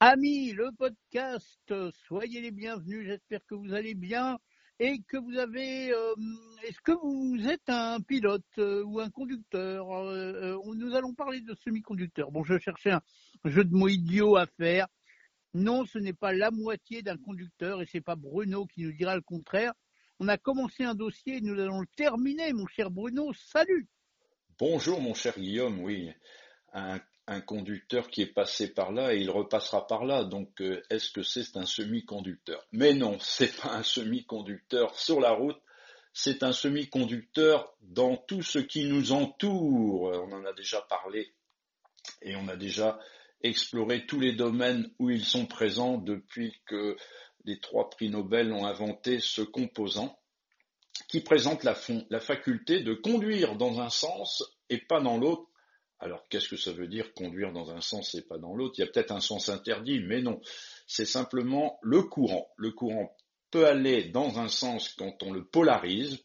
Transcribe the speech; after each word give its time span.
Amis, 0.00 0.52
le 0.52 0.72
podcast, 0.72 1.72
soyez 2.06 2.42
les 2.42 2.50
bienvenus, 2.50 3.06
j'espère 3.06 3.40
que 3.46 3.54
vous 3.54 3.72
allez 3.72 3.94
bien 3.94 4.38
et 4.78 5.00
que 5.08 5.16
vous 5.16 5.38
avez... 5.38 5.90
Euh, 5.90 6.14
Est-ce 6.64 6.82
que 6.82 6.92
vous 6.92 7.48
êtes 7.48 7.66
un 7.68 8.02
pilote 8.02 8.44
euh, 8.58 8.84
ou 8.84 9.00
un 9.00 9.08
conducteur 9.08 9.90
euh, 9.90 10.58
euh, 10.58 10.74
Nous 10.74 10.94
allons 10.94 11.14
parler 11.14 11.40
de 11.40 11.54
semi-conducteurs. 11.64 12.30
Bon, 12.30 12.44
je 12.44 12.58
cherchais 12.58 12.90
un 12.90 13.00
jeu 13.46 13.64
de 13.64 13.74
mots 13.74 13.88
idiot 13.88 14.36
à 14.36 14.44
faire. 14.58 14.86
Non, 15.54 15.86
ce 15.86 15.98
n'est 15.98 16.12
pas 16.12 16.34
la 16.34 16.50
moitié 16.50 17.00
d'un 17.00 17.16
conducteur 17.16 17.80
et 17.80 17.86
c'est 17.86 18.02
pas 18.02 18.16
Bruno 18.16 18.66
qui 18.66 18.82
nous 18.82 18.92
dira 18.92 19.16
le 19.16 19.22
contraire. 19.22 19.72
On 20.20 20.28
a 20.28 20.36
commencé 20.36 20.84
un 20.84 20.94
dossier 20.94 21.38
et 21.38 21.40
nous 21.40 21.58
allons 21.58 21.80
le 21.80 21.88
terminer, 21.96 22.52
mon 22.52 22.66
cher 22.66 22.90
Bruno. 22.90 23.32
Salut 23.32 23.88
Bonjour 24.58 25.00
mon 25.00 25.14
cher 25.14 25.38
Guillaume, 25.38 25.80
oui. 25.80 26.12
Un, 26.74 27.00
un 27.26 27.40
conducteur 27.40 28.08
qui 28.08 28.22
est 28.22 28.32
passé 28.32 28.72
par 28.72 28.92
là 28.92 29.14
et 29.14 29.18
il 29.18 29.30
repassera 29.30 29.86
par 29.86 30.04
là. 30.04 30.24
Donc 30.24 30.60
euh, 30.60 30.82
est-ce 30.90 31.10
que 31.10 31.22
c'est 31.22 31.56
un 31.56 31.66
semi-conducteur? 31.66 32.66
Mais 32.72 32.94
non, 32.94 33.18
c'est 33.20 33.54
pas 33.60 33.70
un 33.72 33.82
semi-conducteur 33.82 34.98
sur 34.98 35.20
la 35.20 35.32
route, 35.32 35.60
c'est 36.12 36.42
un 36.42 36.52
semi-conducteur 36.52 37.74
dans 37.80 38.16
tout 38.16 38.42
ce 38.42 38.58
qui 38.58 38.84
nous 38.84 39.12
entoure. 39.12 40.02
On 40.04 40.32
en 40.32 40.44
a 40.44 40.52
déjà 40.52 40.80
parlé 40.82 41.34
et 42.22 42.36
on 42.36 42.48
a 42.48 42.56
déjà 42.56 42.98
exploré 43.42 44.06
tous 44.06 44.20
les 44.20 44.32
domaines 44.32 44.90
où 44.98 45.10
ils 45.10 45.24
sont 45.24 45.46
présents 45.46 45.98
depuis 45.98 46.54
que 46.66 46.96
les 47.44 47.60
trois 47.60 47.90
prix 47.90 48.08
Nobel 48.08 48.52
ont 48.52 48.64
inventé 48.66 49.20
ce 49.20 49.42
composant 49.42 50.18
qui 51.08 51.20
présente 51.20 51.62
la 51.64 52.20
faculté 52.20 52.80
de 52.82 52.94
conduire 52.94 53.56
dans 53.56 53.80
un 53.80 53.90
sens 53.90 54.42
et 54.70 54.78
pas 54.78 55.00
dans 55.00 55.18
l'autre. 55.18 55.46
Alors 55.98 56.28
qu'est-ce 56.28 56.48
que 56.48 56.56
ça 56.56 56.72
veut 56.72 56.88
dire 56.88 57.14
conduire 57.14 57.52
dans 57.52 57.70
un 57.70 57.80
sens 57.80 58.14
et 58.14 58.22
pas 58.22 58.38
dans 58.38 58.54
l'autre? 58.54 58.74
Il 58.78 58.82
y 58.82 58.84
a 58.84 58.90
peut-être 58.90 59.12
un 59.12 59.20
sens 59.20 59.48
interdit, 59.48 60.00
mais 60.00 60.20
non. 60.20 60.40
C'est 60.86 61.06
simplement 61.06 61.78
le 61.82 62.02
courant. 62.02 62.48
Le 62.56 62.70
courant 62.70 63.16
peut 63.50 63.66
aller 63.66 64.04
dans 64.04 64.38
un 64.38 64.48
sens 64.48 64.90
quand 64.90 65.22
on 65.22 65.32
le 65.32 65.44
polarise. 65.44 66.18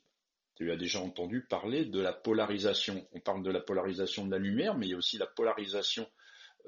Tu 0.55 0.71
as 0.71 0.75
déjà 0.75 0.99
entendu 0.99 1.45
parler 1.49 1.85
de 1.85 1.99
la 1.99 2.13
polarisation. 2.13 3.07
On 3.13 3.19
parle 3.19 3.43
de 3.43 3.49
la 3.49 3.61
polarisation 3.61 4.25
de 4.25 4.31
la 4.31 4.37
lumière, 4.37 4.77
mais 4.77 4.87
il 4.87 4.91
y 4.91 4.93
a 4.93 4.97
aussi 4.97 5.17
la 5.17 5.27
polarisation 5.27 6.07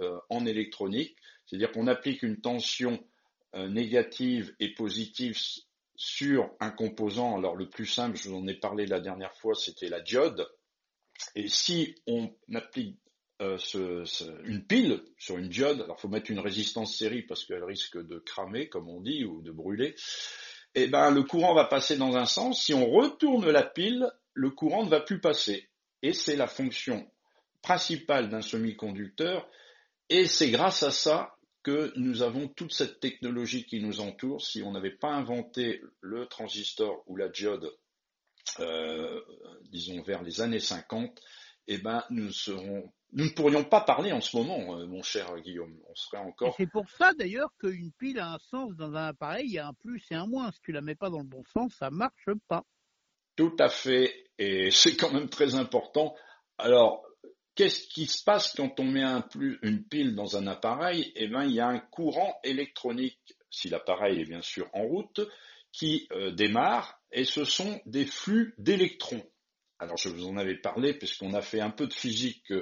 euh, 0.01 0.17
en 0.29 0.45
électronique. 0.45 1.15
C'est-à-dire 1.45 1.71
qu'on 1.71 1.87
applique 1.87 2.23
une 2.23 2.39
tension 2.39 3.03
euh, 3.55 3.67
négative 3.67 4.55
et 4.59 4.73
positive 4.73 5.37
sur 5.95 6.49
un 6.59 6.71
composant. 6.71 7.37
Alors 7.37 7.55
le 7.55 7.69
plus 7.69 7.85
simple, 7.85 8.17
je 8.17 8.29
vous 8.29 8.37
en 8.37 8.47
ai 8.47 8.55
parlé 8.55 8.85
la 8.85 8.99
dernière 8.99 9.35
fois, 9.35 9.53
c'était 9.53 9.89
la 9.89 10.01
diode. 10.01 10.47
Et 11.35 11.47
si 11.47 11.95
on 12.07 12.31
applique 12.53 12.97
euh, 13.41 13.57
une 14.45 14.65
pile 14.65 15.01
sur 15.17 15.37
une 15.37 15.49
diode, 15.49 15.81
alors 15.81 15.97
il 15.97 16.01
faut 16.01 16.07
mettre 16.07 16.31
une 16.31 16.39
résistance 16.39 16.97
série 16.97 17.23
parce 17.23 17.45
qu'elle 17.45 17.63
risque 17.63 17.97
de 17.97 18.19
cramer, 18.19 18.69
comme 18.69 18.89
on 18.89 19.01
dit, 19.01 19.25
ou 19.25 19.41
de 19.41 19.51
brûler, 19.51 19.95
et 20.75 20.83
eh 20.83 20.87
ben 20.87 21.11
le 21.11 21.21
courant 21.21 21.53
va 21.53 21.65
passer 21.65 21.97
dans 21.97 22.15
un 22.15 22.25
sens. 22.25 22.63
Si 22.63 22.73
on 22.73 22.89
retourne 22.89 23.47
la 23.49 23.63
pile, 23.63 24.09
le 24.33 24.49
courant 24.49 24.83
ne 24.83 24.89
va 24.89 25.01
plus 25.01 25.21
passer. 25.21 25.69
Et 26.01 26.13
c'est 26.13 26.35
la 26.35 26.47
fonction 26.47 27.07
principale 27.61 28.29
d'un 28.29 28.41
semi-conducteur. 28.41 29.47
Et 30.09 30.25
c'est 30.25 30.49
grâce 30.49 30.81
à 30.81 30.89
ça 30.89 31.35
que 31.61 31.93
nous 31.95 32.23
avons 32.23 32.47
toute 32.47 32.73
cette 32.73 32.99
technologie 32.99 33.65
qui 33.65 33.81
nous 33.81 34.01
entoure. 34.01 34.41
Si 34.41 34.63
on 34.63 34.71
n'avait 34.71 34.95
pas 34.95 35.11
inventé 35.11 35.81
le 36.01 36.25
transistor 36.25 37.03
ou 37.07 37.15
la 37.17 37.29
diode 37.29 37.71
disons 39.69 40.01
vers 40.03 40.23
les 40.23 40.41
années 40.41 40.59
50, 40.59 41.19
eh 41.67 41.77
ben 41.77 42.03
nous 42.09 42.31
serons, 42.31 42.91
nous 43.13 43.25
ne 43.25 43.29
pourrions 43.29 43.63
pas 43.63 43.81
parler 43.81 44.11
en 44.11 44.21
ce 44.21 44.35
moment, 44.35 44.77
euh, 44.77 44.85
mon 44.85 45.03
cher 45.03 45.33
Guillaume. 45.41 45.77
On 45.89 45.95
serait 45.95 46.17
encore. 46.17 46.53
C'est 46.57 46.69
pour 46.69 46.89
ça 46.89 47.13
d'ailleurs 47.13 47.53
qu'une 47.59 47.91
pile 47.91 48.19
a 48.19 48.33
un 48.33 48.39
sens 48.39 48.75
dans 48.75 48.93
un 48.93 49.07
appareil, 49.07 49.45
il 49.45 49.53
y 49.53 49.59
a 49.59 49.67
un 49.67 49.73
plus 49.73 50.03
et 50.11 50.15
un 50.15 50.27
moins. 50.27 50.51
Si 50.51 50.59
tu 50.61 50.71
la 50.71 50.81
mets 50.81 50.95
pas 50.95 51.09
dans 51.09 51.19
le 51.19 51.27
bon 51.27 51.43
sens, 51.53 51.73
ça 51.75 51.89
marche 51.89 52.29
pas. 52.47 52.63
Tout 53.35 53.55
à 53.59 53.69
fait, 53.69 54.25
et 54.37 54.69
c'est 54.71 54.95
quand 54.95 55.11
même 55.11 55.29
très 55.29 55.55
important. 55.55 56.15
Alors, 56.57 57.03
qu'est-ce 57.55 57.87
qui 57.87 58.05
se 58.05 58.23
passe 58.23 58.53
quand 58.53 58.79
on 58.79 58.83
met 58.83 59.01
un 59.01 59.21
plus, 59.21 59.57
une 59.63 59.83
pile 59.83 60.15
dans 60.15 60.37
un 60.37 60.45
appareil? 60.45 61.11
Eh 61.15 61.27
ben, 61.27 61.43
il 61.43 61.53
y 61.53 61.59
a 61.59 61.67
un 61.67 61.79
courant 61.79 62.39
électronique, 62.43 63.35
si 63.49 63.69
l'appareil 63.69 64.21
est 64.21 64.25
bien 64.25 64.43
sûr 64.43 64.69
en 64.73 64.83
route, 64.83 65.21
qui 65.73 66.07
euh, 66.13 66.31
démarre 66.31 67.01
et 67.11 67.25
ce 67.25 67.43
sont 67.43 67.81
des 67.85 68.05
flux 68.05 68.53
d'électrons. 68.57 69.25
Alors 69.79 69.97
je 69.97 70.07
vous 70.07 70.27
en 70.27 70.37
avais 70.37 70.55
parlé 70.55 70.93
puisqu'on 70.93 71.33
a 71.33 71.41
fait 71.41 71.59
un 71.59 71.71
peu 71.71 71.87
de 71.87 71.93
physique 71.93 72.53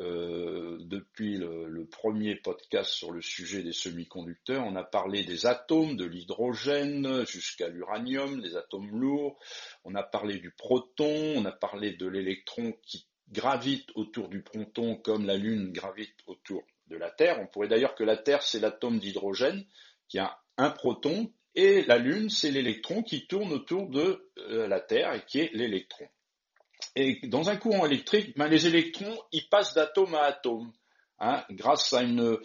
euh, 0.00 0.78
depuis 0.80 1.38
le, 1.38 1.86
premier 1.90 2.36
podcast 2.36 2.90
sur 2.90 3.12
le 3.12 3.20
sujet 3.20 3.62
des 3.62 3.72
semi-conducteurs. 3.72 4.64
On 4.64 4.74
a 4.76 4.82
parlé 4.84 5.24
des 5.24 5.46
atomes, 5.46 5.96
de 5.96 6.06
l'hydrogène 6.06 7.26
jusqu'à 7.26 7.68
l'uranium, 7.68 8.40
les 8.40 8.56
atomes 8.56 8.90
lourds. 8.90 9.38
On 9.84 9.94
a 9.94 10.02
parlé 10.02 10.38
du 10.38 10.50
proton, 10.50 11.34
on 11.36 11.44
a 11.44 11.52
parlé 11.52 11.92
de 11.92 12.06
l'électron 12.06 12.72
qui 12.82 13.06
gravite 13.30 13.88
autour 13.94 14.28
du 14.28 14.42
proton 14.42 14.96
comme 14.96 15.26
la 15.26 15.36
Lune 15.36 15.72
gravite 15.72 16.16
autour 16.26 16.62
de 16.86 16.96
la 16.96 17.10
Terre. 17.10 17.38
On 17.40 17.46
pourrait 17.46 17.68
d'ailleurs 17.68 17.94
que 17.94 18.04
la 18.04 18.16
Terre 18.16 18.42
c'est 18.42 18.60
l'atome 18.60 18.98
d'hydrogène 18.98 19.64
qui 20.08 20.18
a 20.18 20.38
un 20.56 20.70
proton 20.70 21.32
et 21.54 21.82
la 21.82 21.98
Lune, 21.98 22.30
c'est 22.30 22.50
l'électron 22.50 23.02
qui 23.02 23.26
tourne 23.26 23.52
autour 23.52 23.88
de 23.90 24.30
euh, 24.38 24.66
la 24.66 24.80
Terre 24.80 25.12
et 25.14 25.24
qui 25.26 25.40
est 25.40 25.50
l'électron. 25.52 26.06
Et 26.96 27.20
dans 27.28 27.50
un 27.50 27.56
courant 27.56 27.86
électrique, 27.86 28.36
ben, 28.36 28.48
les 28.48 28.66
électrons, 28.66 29.16
ils 29.32 29.48
passent 29.48 29.74
d'atome 29.74 30.14
à 30.14 30.22
atome, 30.22 30.72
hein, 31.20 31.44
grâce 31.50 31.92
à 31.92 32.02
une, 32.02 32.38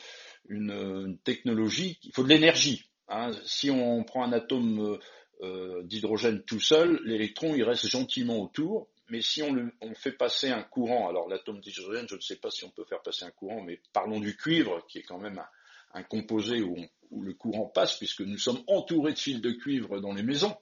une, 0.50 1.18
technologie, 1.24 2.00
il 2.04 2.14
faut 2.14 2.24
de 2.24 2.30
l'énergie. 2.30 2.90
Hein. 3.08 3.32
Si 3.46 3.70
on 3.72 4.04
prend 4.04 4.24
un 4.24 4.34
atome 4.34 5.00
euh, 5.42 5.84
d'hydrogène 5.84 6.44
tout 6.44 6.60
seul, 6.60 7.00
l'électron, 7.04 7.56
il 7.56 7.64
reste 7.64 7.88
gentiment 7.88 8.42
autour, 8.42 8.90
mais 9.10 9.22
si 9.22 9.42
on, 9.42 9.54
le, 9.54 9.72
on 9.82 9.96
fait 9.96 10.12
passer 10.12 10.50
un 10.50 10.64
courant, 10.64 11.10
alors 11.10 11.30
l'atome 11.30 11.62
d'hydrogène, 11.62 12.08
je 12.10 12.16
ne 12.16 12.22
sais 12.22 12.36
pas 12.36 12.52
si 12.52 12.66
on 12.66 12.70
peut 12.70 12.86
faire 12.86 13.02
passer 13.02 13.26
un 13.26 13.32
courant, 13.32 13.62
mais 13.62 13.80
parlons 13.94 14.20
du 14.20 14.36
cuivre, 14.36 14.86
qui 14.88 15.00
est 15.00 15.04
quand 15.04 15.20
même 15.20 15.40
un, 15.40 15.48
un 15.98 16.04
composé 16.04 16.62
où, 16.62 16.78
le 17.22 17.34
courant 17.34 17.68
passe, 17.68 17.98
puisque 17.98 18.22
nous 18.22 18.38
sommes 18.38 18.62
entourés 18.68 19.14
de 19.14 19.20
fils 19.20 19.42
de 19.42 19.52
cuivre 19.52 20.00
dans 20.00 20.14
les 20.14 20.24
maisons, 20.24 20.56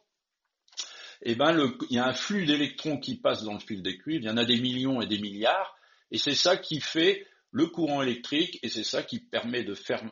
eh 1.21 1.35
ben 1.35 1.51
le, 1.51 1.77
il 1.89 1.95
y 1.95 1.99
a 1.99 2.07
un 2.07 2.13
flux 2.13 2.45
d'électrons 2.45 2.99
qui 2.99 3.15
passe 3.15 3.43
dans 3.43 3.53
le 3.53 3.59
fil 3.59 3.81
de 3.81 3.91
cuivre, 3.91 4.23
il 4.23 4.27
y 4.27 4.29
en 4.29 4.37
a 4.37 4.45
des 4.45 4.59
millions 4.59 5.01
et 5.01 5.07
des 5.07 5.17
milliards, 5.17 5.75
et 6.11 6.17
c'est 6.17 6.35
ça 6.35 6.57
qui 6.57 6.79
fait 6.79 7.25
le 7.51 7.67
courant 7.67 8.01
électrique, 8.01 8.59
et 8.63 8.69
c'est 8.69 8.83
ça 8.83 9.01
qui 9.01 9.19
permet 9.19 9.63
de 9.63 9.73
faire 9.73 10.03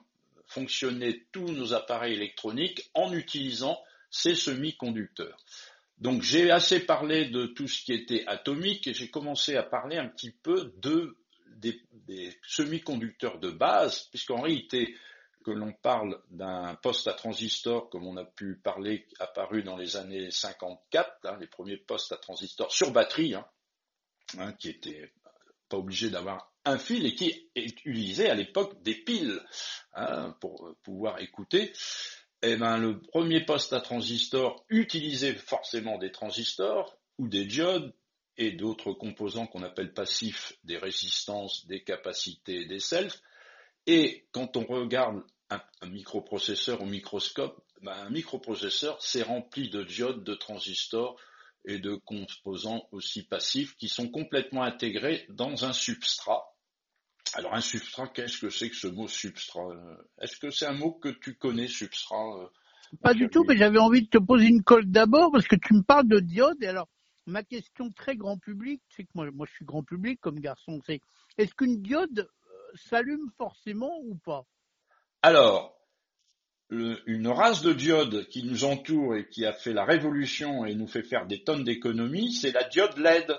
fonctionner 0.48 1.26
tous 1.32 1.52
nos 1.52 1.74
appareils 1.74 2.14
électroniques 2.14 2.90
en 2.94 3.14
utilisant 3.14 3.80
ces 4.10 4.36
semi-conducteurs. 4.36 5.38
Donc 6.00 6.22
j'ai 6.22 6.52
assez 6.52 6.80
parlé 6.80 7.30
de 7.30 7.46
tout 7.46 7.68
ce 7.68 7.84
qui 7.84 7.94
était 7.94 8.26
atomique 8.28 8.88
et 8.88 8.94
j'ai 8.94 9.10
commencé 9.10 9.56
à 9.56 9.64
parler 9.64 9.98
un 9.98 10.08
petit 10.08 10.32
peu 10.32 10.74
de 10.78 11.18
des, 11.58 11.82
des 12.08 12.34
semi-conducteurs 12.46 13.40
de 13.40 13.50
base, 13.50 14.08
puisqu'en 14.10 14.42
réalité, 14.42 14.96
que 15.44 15.52
l'on 15.52 15.74
parle 15.74 16.20
d'un 16.32 16.76
poste 16.76 17.08
à 17.08 17.14
transistor, 17.14 17.90
comme 17.90 18.08
on 18.08 18.18
a 18.18 18.26
pu 18.26 18.56
parler, 18.56 19.08
apparu 19.20 19.64
dans 19.64 19.78
les 19.78 19.96
années 19.96 20.32
54, 20.32 21.26
hein, 21.26 21.38
les 21.40 21.48
premiers 21.48 21.78
postes 21.78 22.12
à 22.12 22.18
transistor 22.18 22.72
sur 22.72 22.92
batterie, 22.92 23.36
hein, 23.36 23.46
hein, 24.38 24.54
qui 24.54 24.70
étaient 24.70 25.12
pas 25.70 25.78
obligés 25.78 26.10
d'avoir 26.10 26.52
un 26.66 26.78
fil 26.78 27.06
et 27.06 27.16
qui 27.16 27.50
utilisaient 27.56 28.30
à 28.30 28.36
l'époque 28.36 28.82
des 28.82 28.96
piles 28.96 29.42
pour 30.40 30.76
pouvoir 30.84 31.20
écouter. 31.20 31.74
Eh 32.42 32.58
ben, 32.58 32.78
le 32.78 33.00
premier 33.00 33.46
poste 33.46 33.74
à 33.74 33.82
transistor 33.82 34.66
utilisait 34.70 35.36
forcément 35.36 35.98
des 35.98 36.12
transistors 36.12 36.98
ou 37.18 37.28
des 37.28 37.46
diodes 37.46 37.94
et 38.38 38.52
d'autres 38.52 38.94
composants 38.94 39.48
qu'on 39.48 39.64
appelle 39.64 39.94
passifs, 39.94 40.54
des 40.64 40.78
résistances, 40.78 41.66
des 41.68 41.84
capacités, 41.84 42.66
des 42.66 42.80
selfs. 42.80 43.22
Et 43.86 44.26
quand 44.32 44.58
on 44.58 44.66
regarde 44.66 45.24
un, 45.50 45.88
microprocesseur 45.88 46.82
au 46.82 46.86
microscope, 46.86 47.64
ben 47.82 47.94
un 47.94 48.10
microprocesseur, 48.10 49.02
c'est 49.02 49.24
rempli 49.24 49.70
de 49.70 49.84
diodes, 49.84 50.24
de 50.24 50.34
transistors 50.36 51.20
et 51.66 51.80
de 51.80 51.96
composants 51.96 52.88
aussi 52.92 53.24
passifs 53.24 53.76
qui 53.78 53.88
sont 53.88 54.10
complètement 54.10 54.64
intégrés 54.64 55.26
dans 55.30 55.66
un 55.66 55.74
substrat. 55.74 56.44
Alors 57.34 57.54
un 57.54 57.62
substrat, 57.62 58.08
qu'est-ce 58.08 58.38
que 58.38 58.50
c'est 58.50 58.70
que 58.70 58.76
ce 58.76 58.88
mot 58.88 59.08
substrat 59.08 59.70
Est-ce 60.20 60.38
que 60.38 60.50
c'est 60.50 60.66
un 60.66 60.74
mot 60.74 60.94
que 60.94 61.10
tu 61.10 61.36
connais, 61.36 61.68
substrat 61.68 62.52
Pas 63.02 63.14
du 63.14 63.30
tout, 63.30 63.44
mais 63.48 63.58
j'avais 63.58 63.80
envie 63.80 64.04
de 64.04 64.10
te 64.10 64.18
poser 64.18 64.46
une 64.46 64.64
colle 64.64 64.90
d'abord 64.90 65.32
parce 65.32 65.48
que 65.48 65.56
tu 65.56 65.74
me 65.74 65.84
parles 65.84 66.08
de 66.08 66.20
diodes 66.20 66.62
et 66.62 66.68
alors 66.68 66.88
ma 67.26 67.44
question 67.44 67.92
très 67.92 68.16
grand 68.16 68.38
public, 68.38 68.82
c'est 68.90 69.04
que 69.04 69.12
moi, 69.16 69.30
moi 69.32 69.46
je 69.50 69.54
suis 69.54 69.66
grand 69.66 69.84
public 69.84 70.20
comme 70.22 70.40
garçon, 70.40 70.82
c'est 70.86 71.02
est-ce 71.38 71.54
qu'une 71.54 71.82
diode 71.82 72.20
euh, 72.20 72.56
s'allume 72.76 73.30
forcément 73.38 74.00
ou 74.04 74.16
pas? 74.16 74.46
Alors, 75.26 75.74
une 76.70 77.30
race 77.30 77.62
de 77.62 77.72
diodes 77.72 78.28
qui 78.28 78.44
nous 78.44 78.66
entoure 78.66 79.16
et 79.16 79.30
qui 79.30 79.46
a 79.46 79.54
fait 79.54 79.72
la 79.72 79.86
révolution 79.86 80.66
et 80.66 80.76
nous 80.76 80.88
fait 80.88 81.02
faire 81.02 81.28
des 81.28 81.46
tonnes 81.46 81.64
d'économies, 81.64 82.34
c'est 82.34 82.52
la 82.52 82.66
diode 82.66 82.98
LED. 82.98 83.34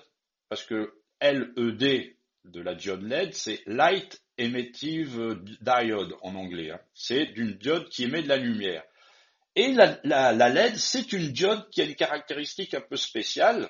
Parce 0.48 0.64
que 0.64 0.94
LED 1.20 2.16
de 2.44 2.60
la 2.62 2.75
diode 2.75 3.02
LED, 3.02 3.34
c'est 3.34 3.60
Light 3.66 4.22
emittive 4.38 5.38
diode 5.60 6.14
en 6.22 6.34
anglais. 6.36 6.70
Hein. 6.70 6.81
C'est 6.94 7.26
d'une 7.26 7.58
diode 7.58 7.90
qui 7.90 8.04
émet 8.04 8.22
de 8.22 8.28
la 8.28 8.38
lumière. 8.38 8.82
Et 9.54 9.75
la, 9.75 10.48
LED, 10.48 10.76
c'est 10.76 11.12
une 11.12 11.32
diode 11.32 11.69
qui 11.69 11.82
a 11.82 11.87
des 11.87 11.94
caractéristiques 11.94 12.72
un 12.72 12.80
peu 12.80 12.96
spéciales, 12.96 13.69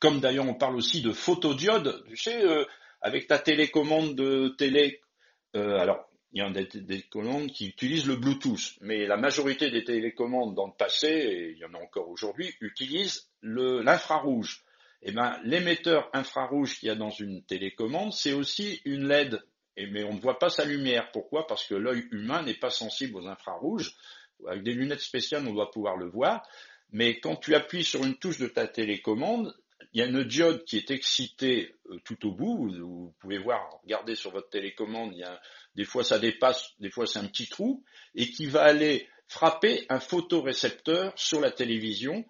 comme 0.00 0.18
d'ailleurs 0.18 0.48
on 0.48 0.54
parle 0.54 0.74
aussi 0.74 1.02
de 1.02 1.12
photodiode. 1.12 2.04
Tu 2.08 2.16
sais, 2.16 2.44
euh, 2.44 2.64
avec 3.00 3.28
ta 3.28 3.38
télécommande 3.38 4.16
de 4.16 4.48
télé, 4.58 5.00
euh, 5.54 5.78
alors 5.78 6.11
il 6.32 6.38
y 6.38 6.42
a 6.42 6.50
des 6.50 6.66
télécommandes 6.66 7.50
qui 7.50 7.68
utilisent 7.68 8.06
le 8.06 8.16
Bluetooth, 8.16 8.76
mais 8.80 9.06
la 9.06 9.16
majorité 9.16 9.70
des 9.70 9.84
télécommandes 9.84 10.54
dans 10.54 10.66
le 10.66 10.72
passé, 10.72 11.08
et 11.08 11.50
il 11.52 11.58
y 11.58 11.64
en 11.64 11.74
a 11.74 11.78
encore 11.78 12.08
aujourd'hui, 12.08 12.54
utilisent 12.60 13.28
l'infrarouge. 13.42 14.64
Eh 15.02 15.12
ben, 15.12 15.38
l'émetteur 15.44 16.08
infrarouge 16.12 16.78
qu'il 16.78 16.86
y 16.88 16.90
a 16.90 16.94
dans 16.94 17.10
une 17.10 17.42
télécommande, 17.44 18.12
c'est 18.12 18.32
aussi 18.32 18.80
une 18.84 19.08
LED, 19.08 19.42
et, 19.76 19.86
mais 19.86 20.04
on 20.04 20.14
ne 20.14 20.20
voit 20.20 20.38
pas 20.38 20.50
sa 20.50 20.64
lumière. 20.64 21.10
Pourquoi? 21.12 21.46
Parce 21.46 21.66
que 21.66 21.74
l'œil 21.74 22.06
humain 22.10 22.42
n'est 22.42 22.54
pas 22.54 22.70
sensible 22.70 23.16
aux 23.16 23.26
infrarouges. 23.26 23.94
Avec 24.46 24.62
des 24.62 24.74
lunettes 24.74 25.00
spéciales, 25.00 25.46
on 25.46 25.52
doit 25.52 25.70
pouvoir 25.70 25.96
le 25.96 26.06
voir. 26.08 26.46
Mais 26.90 27.20
quand 27.20 27.36
tu 27.36 27.54
appuies 27.54 27.84
sur 27.84 28.04
une 28.04 28.16
touche 28.16 28.38
de 28.38 28.48
ta 28.48 28.66
télécommande, 28.68 29.54
il 29.92 30.00
y 30.00 30.02
a 30.02 30.06
une 30.06 30.24
diode 30.24 30.64
qui 30.64 30.76
est 30.76 30.90
excitée 30.90 31.74
euh, 31.90 31.98
tout 32.04 32.26
au 32.26 32.32
bout. 32.32 32.70
Vous 32.70 33.14
pouvez 33.20 33.38
voir, 33.38 33.80
regardez 33.82 34.14
sur 34.14 34.30
votre 34.30 34.50
télécommande, 34.50 35.12
il 35.12 35.20
y 35.20 35.24
a, 35.24 35.40
des 35.74 35.84
fois 35.84 36.04
ça 36.04 36.18
dépasse, 36.18 36.72
des 36.80 36.90
fois 36.90 37.06
c'est 37.06 37.18
un 37.18 37.26
petit 37.26 37.48
trou, 37.48 37.84
et 38.14 38.30
qui 38.30 38.46
va 38.46 38.62
aller 38.62 39.08
frapper 39.28 39.86
un 39.88 40.00
photorécepteur 40.00 41.12
sur 41.16 41.40
la 41.40 41.50
télévision. 41.50 42.24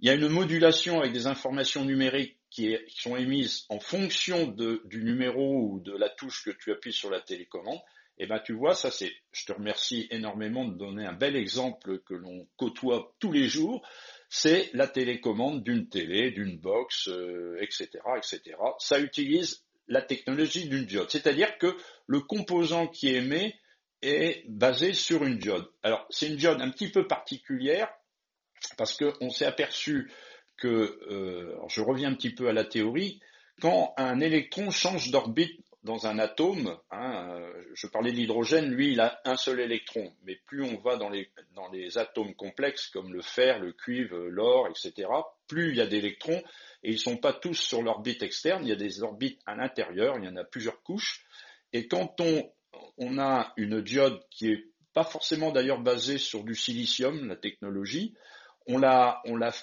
Il 0.00 0.08
y 0.08 0.10
a 0.10 0.14
une 0.14 0.28
modulation 0.28 1.00
avec 1.00 1.12
des 1.12 1.26
informations 1.26 1.84
numériques 1.84 2.36
qui, 2.50 2.76
sont 2.88 3.16
émises 3.16 3.66
en 3.68 3.80
fonction 3.80 4.46
du 4.46 5.04
numéro 5.04 5.72
ou 5.72 5.80
de 5.80 5.92
la 5.92 6.08
touche 6.08 6.44
que 6.44 6.50
tu 6.50 6.72
appuies 6.72 6.92
sur 6.92 7.10
la 7.10 7.20
télécommande. 7.20 7.80
Et 8.20 8.24
eh 8.24 8.26
ben 8.26 8.40
tu 8.40 8.52
vois, 8.52 8.74
ça 8.74 8.90
c'est, 8.90 9.12
je 9.30 9.46
te 9.46 9.52
remercie 9.52 10.08
énormément 10.10 10.64
de 10.64 10.76
donner 10.76 11.06
un 11.06 11.12
bel 11.12 11.36
exemple 11.36 12.00
que 12.00 12.14
l'on 12.14 12.48
côtoie 12.56 13.14
tous 13.20 13.30
les 13.30 13.48
jours 13.48 13.86
c'est 14.28 14.70
la 14.74 14.86
télécommande 14.86 15.62
d'une 15.62 15.88
télé, 15.88 16.30
d'une 16.30 16.58
box, 16.58 17.08
etc., 17.60 17.88
euh, 18.06 18.16
etc. 18.16 18.56
Ça 18.78 19.00
utilise 19.00 19.64
la 19.88 20.02
technologie 20.02 20.68
d'une 20.68 20.84
diode, 20.84 21.10
c'est-à-dire 21.10 21.56
que 21.58 21.76
le 22.06 22.20
composant 22.20 22.86
qui 22.86 23.08
émet 23.08 23.54
est 24.02 24.44
basé 24.48 24.92
sur 24.92 25.24
une 25.24 25.38
diode. 25.38 25.66
Alors 25.82 26.06
c'est 26.10 26.28
une 26.28 26.36
diode 26.36 26.60
un 26.60 26.70
petit 26.70 26.90
peu 26.90 27.06
particulière 27.06 27.88
parce 28.76 28.96
qu'on 28.96 29.30
s'est 29.30 29.46
aperçu 29.46 30.10
que, 30.56 30.98
euh, 31.10 31.56
je 31.68 31.80
reviens 31.80 32.10
un 32.10 32.14
petit 32.14 32.34
peu 32.34 32.48
à 32.48 32.52
la 32.52 32.64
théorie, 32.64 33.20
quand 33.60 33.94
un 33.96 34.20
électron 34.20 34.70
change 34.70 35.10
d'orbite 35.10 35.64
dans 35.88 36.06
un 36.06 36.18
atome, 36.18 36.76
hein, 36.90 37.30
euh, 37.32 37.64
je 37.72 37.86
parlais 37.86 38.12
de 38.12 38.16
l'hydrogène, 38.16 38.66
lui 38.70 38.92
il 38.92 39.00
a 39.00 39.22
un 39.24 39.36
seul 39.36 39.58
électron, 39.58 40.12
mais 40.24 40.36
plus 40.46 40.62
on 40.62 40.76
va 40.76 40.96
dans 40.96 41.08
les, 41.08 41.30
atomes 41.96 42.34
complexes 42.34 42.88
comme 42.88 43.14
le 43.14 43.22
fer, 43.22 43.58
le 43.58 43.72
cuivre, 43.72 44.18
l'or, 44.18 44.68
etc., 44.68 45.08
plus 45.46 45.70
il 45.70 45.76
y 45.76 45.80
a 45.80 45.86
d'électrons, 45.86 46.42
et 46.82 46.90
ils 46.90 46.96
ne 46.96 46.98
sont 46.98 47.16
pas 47.16 47.32
tous 47.32 47.54
sur 47.54 47.82
l'orbite 47.82 48.22
externe, 48.22 48.64
il 48.64 48.68
y 48.68 48.72
a 48.72 48.76
des 48.76 49.02
orbites 49.02 49.40
à 49.46 49.56
l'intérieur, 49.56 50.18
il 50.18 50.26
y 50.26 50.28
en 50.28 50.36
a 50.36 50.44
plusieurs 50.44 50.82
couches, 50.82 51.24
et 51.72 51.88
quand 51.88 52.20
on, 52.20 53.18
a 53.18 53.54
une 53.56 53.80
diode 53.80 54.20
qui 54.30 54.50
est 54.50 54.66
pas 54.92 55.04
forcément 55.04 55.52
d'ailleurs 55.52 55.80
basée 55.80 56.18
sur 56.18 56.44
du 56.44 56.54
silicium, 56.54 57.28
la 57.28 57.36
technologie, 57.36 58.14
on 58.66 58.76
la 58.76 59.22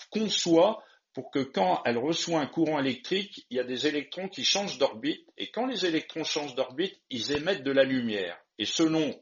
conçoit 0.10 0.83
pour 1.15 1.31
que 1.31 1.39
quand 1.39 1.81
elle 1.85 1.97
reçoit 1.97 2.41
un 2.41 2.45
courant 2.45 2.77
électrique, 2.77 3.47
il 3.50 3.57
y 3.57 3.59
a 3.62 3.63
des 3.63 3.88
électrons 3.88 4.27
qui 4.27 4.44
changent 4.44 4.77
d'orbite, 4.77 5.25
et 5.38 5.50
quand 5.50 5.65
les 5.65 5.85
électrons 5.85 6.25
changent 6.25 6.56
d'orbite, 6.56 6.94
ils 7.09 7.31
émettent 7.31 7.63
de 7.63 7.71
la 7.71 7.85
lumière. 7.85 8.38
Et 8.59 8.65
selon 8.65 9.17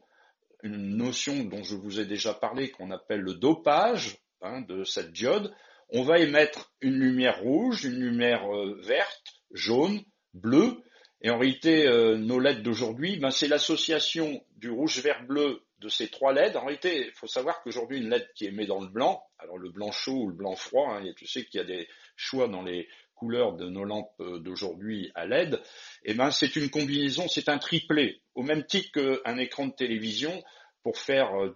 une 0.64 0.96
notion 0.96 1.44
dont 1.44 1.62
je 1.62 1.76
vous 1.76 2.00
ai 2.00 2.04
déjà 2.04 2.34
parlé, 2.34 2.70
qu'on 2.70 2.90
appelle 2.90 3.20
le 3.20 3.34
dopage 3.34 4.18
hein, 4.42 4.62
de 4.62 4.82
cette 4.82 5.12
diode, 5.12 5.54
on 5.90 6.02
va 6.02 6.18
émettre 6.18 6.74
une 6.80 6.98
lumière 6.98 7.40
rouge, 7.40 7.84
une 7.84 8.00
lumière 8.00 8.44
euh, 8.52 8.80
verte, 8.82 9.22
jaune, 9.52 10.02
bleue, 10.32 10.82
et 11.20 11.30
en 11.30 11.38
réalité, 11.38 11.86
euh, 11.86 12.18
nos 12.18 12.40
LED 12.40 12.62
d'aujourd'hui, 12.62 13.18
ben, 13.18 13.30
c'est 13.30 13.48
l'association 13.48 14.44
du 14.56 14.68
rouge, 14.68 14.98
vert, 14.98 15.24
bleu 15.26 15.62
de 15.84 15.90
ces 15.90 16.08
trois 16.08 16.32
LED. 16.32 16.56
En 16.56 16.64
réalité, 16.64 17.06
il 17.06 17.12
faut 17.12 17.26
savoir 17.26 17.62
qu'aujourd'hui, 17.62 17.98
une 17.98 18.08
LED 18.08 18.26
qui 18.34 18.46
émet 18.46 18.66
dans 18.66 18.80
le 18.80 18.88
blanc, 18.88 19.22
alors 19.38 19.58
le 19.58 19.68
blanc 19.68 19.92
chaud 19.92 20.22
ou 20.22 20.28
le 20.28 20.34
blanc 20.34 20.56
froid, 20.56 20.94
hein, 20.94 21.12
tu 21.14 21.26
sais 21.26 21.44
qu'il 21.44 21.58
y 21.58 21.62
a 21.62 21.66
des 21.66 21.86
choix 22.16 22.48
dans 22.48 22.62
les 22.62 22.88
couleurs 23.14 23.54
de 23.54 23.68
nos 23.68 23.84
lampes 23.84 24.10
euh, 24.20 24.38
d'aujourd'hui 24.40 25.12
à 25.14 25.26
LED, 25.26 25.60
eh 26.04 26.14
ben, 26.14 26.30
c'est 26.30 26.56
une 26.56 26.70
combinaison, 26.70 27.28
c'est 27.28 27.48
un 27.48 27.58
triplet, 27.58 28.20
au 28.34 28.42
même 28.42 28.64
titre 28.64 28.90
qu'un 28.92 29.36
écran 29.36 29.66
de 29.66 29.74
télévision, 29.74 30.42
pour 30.82 30.98
faire 30.98 31.34
euh, 31.34 31.54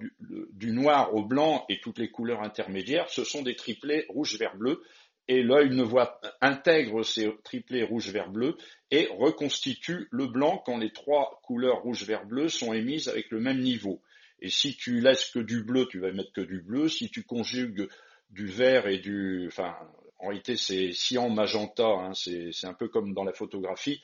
du, 0.52 0.72
noir 0.72 1.14
au 1.14 1.25
blanc 1.25 1.64
et 1.69 1.80
toutes 1.80 1.98
les 1.98 2.10
couleurs 2.10 2.42
intermédiaires, 2.42 3.08
ce 3.08 3.25
sont 3.25 3.42
des 3.42 3.56
triplets 3.56 4.06
rouge, 4.10 4.38
vert, 4.38 4.56
bleu, 4.56 4.82
et 5.26 5.42
l'œil 5.42 5.70
ne 5.70 5.82
voit, 5.82 6.20
intègre 6.40 7.02
ces 7.02 7.30
triplets 7.44 7.82
rouge, 7.82 8.10
vert, 8.10 8.30
bleu 8.30 8.56
et 8.90 9.08
reconstitue 9.19 10.08
le 10.10 10.26
blanc 10.26 10.62
quand 10.64 10.78
les 10.78 10.90
trois 10.90 11.40
couleurs 11.44 11.82
rouge, 11.82 12.04
vert, 12.04 12.25
bleu 12.25 12.48
sont 12.48 12.72
émises 12.72 13.08
avec 13.08 13.30
le 13.30 13.40
même 13.40 13.60
niveau. 13.60 14.00
Et 14.40 14.50
si 14.50 14.76
tu 14.76 15.00
laisses 15.00 15.31
que 15.31 15.38
du 15.38 15.62
bleu, 15.62 15.87
tu 15.87 15.99
vas 15.99 16.12
mettre 16.12 16.32
que 16.32 16.40
du 16.40 16.61
bleu. 16.61 16.88
Si 16.88 17.11
tu 17.11 17.25
conjugues 17.25 17.88
du 18.31 18.46
vert 18.46 18.87
et 18.87 18.99
du, 18.99 19.46
enfin, 19.49 19.75
en 20.19 20.29
réalité 20.29 20.56
c'est 20.56 20.93
cyan 20.93 21.31
magenta, 21.31 21.87
hein, 21.87 22.12
c'est 22.14 22.52
un 22.64 22.75
peu 22.75 22.88
comme 22.88 23.14
dans 23.14 23.25
la 23.25 23.32
photographie. 23.32 24.02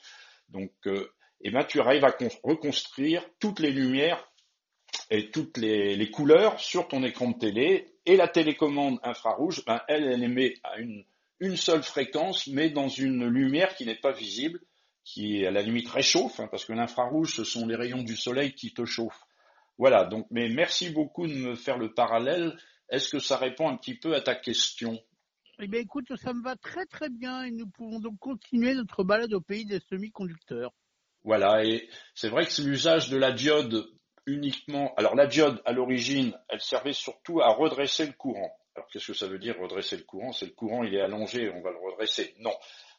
Donc, 0.48 0.72
euh, 0.86 1.08
eh 1.40 1.50
ben, 1.50 1.64
tu 1.64 1.80
arrives 1.80 2.04
à 2.04 2.16
reconstruire 2.42 3.24
toutes 3.38 3.60
les 3.60 3.70
lumières 3.70 4.30
et 5.10 5.30
toutes 5.30 5.58
les, 5.58 5.96
les, 5.96 6.10
couleurs 6.10 6.58
sur 6.58 6.88
ton 6.88 7.02
écran 7.02 7.30
de 7.30 7.38
télé. 7.38 7.98
Et 8.06 8.16
la 8.16 8.28
télécommande 8.28 8.98
infrarouge, 9.02 9.64
ben, 9.64 9.80
elle, 9.88 10.04
elle 10.04 10.22
émet 10.22 10.54
à 10.62 10.78
une, 10.78 11.04
une 11.40 11.56
seule 11.56 11.82
fréquence, 11.82 12.46
mais 12.46 12.70
dans 12.70 12.88
une 12.88 13.26
lumière 13.26 13.74
qui 13.74 13.84
n'est 13.84 13.94
pas 13.94 14.12
visible, 14.12 14.60
qui 15.04 15.44
à 15.46 15.50
la 15.50 15.62
limite 15.62 15.88
réchauffe, 15.88 16.40
hein, 16.40 16.48
parce 16.50 16.64
que 16.64 16.72
l'infrarouge, 16.72 17.34
ce 17.34 17.44
sont 17.44 17.66
les 17.66 17.76
rayons 17.76 18.02
du 18.02 18.16
soleil 18.16 18.54
qui 18.54 18.72
te 18.72 18.84
chauffent. 18.84 19.23
Voilà, 19.78 20.04
donc, 20.04 20.26
mais 20.30 20.48
merci 20.48 20.90
beaucoup 20.90 21.26
de 21.26 21.34
me 21.34 21.54
faire 21.54 21.78
le 21.78 21.92
parallèle. 21.92 22.56
Est-ce 22.88 23.08
que 23.08 23.18
ça 23.18 23.36
répond 23.36 23.68
un 23.68 23.76
petit 23.76 23.94
peu 23.94 24.14
à 24.14 24.20
ta 24.20 24.34
question? 24.34 24.98
Eh 25.58 25.68
bien, 25.68 25.80
écoute, 25.80 26.14
ça 26.16 26.32
me 26.32 26.42
va 26.42 26.56
très 26.56 26.86
très 26.86 27.08
bien 27.08 27.44
et 27.44 27.50
nous 27.50 27.68
pouvons 27.68 28.00
donc 28.00 28.18
continuer 28.18 28.74
notre 28.74 29.04
balade 29.04 29.32
au 29.32 29.40
pays 29.40 29.64
des 29.64 29.80
semi-conducteurs. 29.88 30.72
Voilà, 31.22 31.64
et 31.64 31.88
c'est 32.14 32.28
vrai 32.28 32.44
que 32.44 32.52
c'est 32.52 32.62
l'usage 32.62 33.08
de 33.08 33.16
la 33.16 33.32
diode 33.32 33.86
uniquement. 34.26 34.92
Alors, 34.96 35.14
la 35.14 35.26
diode, 35.26 35.60
à 35.64 35.72
l'origine, 35.72 36.36
elle 36.48 36.60
servait 36.60 36.92
surtout 36.92 37.40
à 37.40 37.48
redresser 37.48 38.06
le 38.06 38.12
courant. 38.12 38.52
Alors, 38.74 38.88
qu'est-ce 38.88 39.08
que 39.08 39.14
ça 39.14 39.28
veut 39.28 39.38
dire 39.38 39.58
redresser 39.58 39.96
le 39.96 40.02
courant? 40.02 40.32
C'est 40.32 40.46
le 40.46 40.52
courant, 40.52 40.82
il 40.82 40.94
est 40.94 41.00
allongé, 41.00 41.50
on 41.50 41.62
va 41.62 41.70
le 41.70 41.78
redresser. 41.78 42.34
Non. 42.40 42.54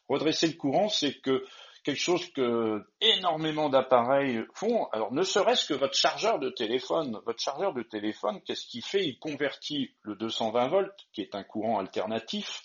Redresser 0.08 0.48
le 0.48 0.54
courant, 0.54 0.88
c'est 0.88 1.20
que 1.20 1.44
quelque 1.86 2.00
chose 2.00 2.28
que 2.32 2.84
énormément 3.00 3.68
d'appareils 3.68 4.40
font. 4.54 4.86
Alors, 4.86 5.12
ne 5.12 5.22
serait-ce 5.22 5.68
que 5.68 5.74
votre 5.74 5.94
chargeur 5.94 6.40
de 6.40 6.50
téléphone. 6.50 7.20
Votre 7.24 7.40
chargeur 7.40 7.72
de 7.74 7.84
téléphone, 7.84 8.40
qu'est-ce 8.44 8.66
qu'il 8.66 8.82
fait? 8.82 9.06
Il 9.06 9.20
convertit 9.20 9.94
le 10.02 10.16
220 10.16 10.66
volts, 10.66 11.06
qui 11.12 11.20
est 11.20 11.36
un 11.36 11.44
courant 11.44 11.78
alternatif, 11.78 12.62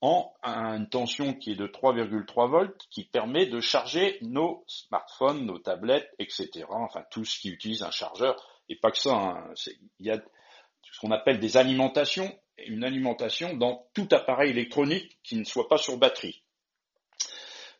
en 0.00 0.32
une 0.44 0.88
tension 0.88 1.34
qui 1.34 1.52
est 1.52 1.56
de 1.56 1.66
3,3 1.66 2.48
volts, 2.48 2.80
qui 2.90 3.04
permet 3.04 3.44
de 3.44 3.60
charger 3.60 4.16
nos 4.22 4.64
smartphones, 4.66 5.44
nos 5.44 5.58
tablettes, 5.58 6.10
etc. 6.18 6.64
Enfin, 6.70 7.04
tout 7.10 7.26
ce 7.26 7.38
qui 7.38 7.50
utilise 7.50 7.82
un 7.82 7.90
chargeur. 7.90 8.34
Et 8.70 8.76
pas 8.76 8.90
que 8.90 8.98
ça. 8.98 9.12
Hein. 9.14 9.52
Il 9.98 10.06
y 10.06 10.10
a 10.10 10.22
ce 10.90 11.00
qu'on 11.00 11.10
appelle 11.10 11.38
des 11.38 11.58
alimentations, 11.58 12.34
une 12.56 12.82
alimentation 12.82 13.54
dans 13.58 13.86
tout 13.92 14.08
appareil 14.10 14.52
électronique 14.52 15.18
qui 15.22 15.36
ne 15.36 15.44
soit 15.44 15.68
pas 15.68 15.76
sur 15.76 15.98
batterie. 15.98 16.43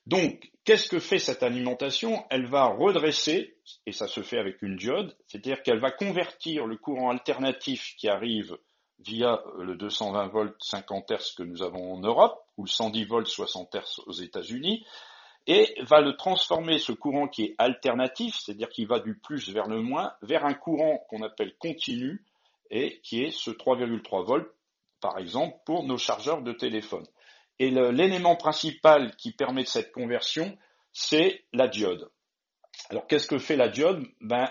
Donc, 0.06 0.50
qu'est-ce 0.64 0.88
que 0.88 0.98
fait 0.98 1.18
cette 1.18 1.42
alimentation? 1.42 2.24
Elle 2.30 2.46
va 2.46 2.66
redresser, 2.66 3.56
et 3.86 3.92
ça 3.92 4.06
se 4.06 4.22
fait 4.22 4.38
avec 4.38 4.60
une 4.62 4.76
diode, 4.76 5.16
c'est-à-dire 5.26 5.62
qu'elle 5.62 5.80
va 5.80 5.90
convertir 5.90 6.66
le 6.66 6.76
courant 6.76 7.10
alternatif 7.10 7.94
qui 7.96 8.08
arrive 8.08 8.56
via 8.98 9.42
le 9.58 9.76
220 9.76 10.28
volts 10.28 10.56
50 10.60 11.10
Hz 11.10 11.34
que 11.36 11.42
nous 11.42 11.62
avons 11.62 11.94
en 11.94 12.00
Europe, 12.00 12.38
ou 12.56 12.64
le 12.64 12.68
110 12.68 13.04
volts 13.06 13.26
60 13.26 13.74
Hz 13.74 14.00
aux 14.06 14.12
États-Unis, 14.12 14.84
et 15.46 15.74
va 15.82 16.00
le 16.00 16.16
transformer, 16.16 16.78
ce 16.78 16.92
courant 16.92 17.28
qui 17.28 17.44
est 17.44 17.54
alternatif, 17.58 18.36
c'est-à-dire 18.38 18.68
qui 18.68 18.84
va 18.84 19.00
du 19.00 19.18
plus 19.18 19.50
vers 19.50 19.68
le 19.68 19.82
moins, 19.82 20.12
vers 20.22 20.44
un 20.44 20.54
courant 20.54 20.98
qu'on 21.08 21.22
appelle 21.22 21.54
continu, 21.58 22.24
et 22.70 23.00
qui 23.02 23.22
est 23.22 23.30
ce 23.30 23.50
3,3 23.50 24.24
volts, 24.24 24.54
par 25.00 25.18
exemple, 25.18 25.56
pour 25.66 25.84
nos 25.84 25.98
chargeurs 25.98 26.42
de 26.42 26.52
téléphone. 26.52 27.06
Et 27.58 27.70
l'élément 27.70 28.36
principal 28.36 29.14
qui 29.16 29.32
permet 29.32 29.64
cette 29.64 29.92
conversion, 29.92 30.56
c'est 30.92 31.44
la 31.52 31.68
diode. 31.68 32.10
Alors 32.90 33.06
qu'est-ce 33.06 33.28
que 33.28 33.38
fait 33.38 33.56
la 33.56 33.68
diode? 33.68 34.04
Ben, 34.20 34.48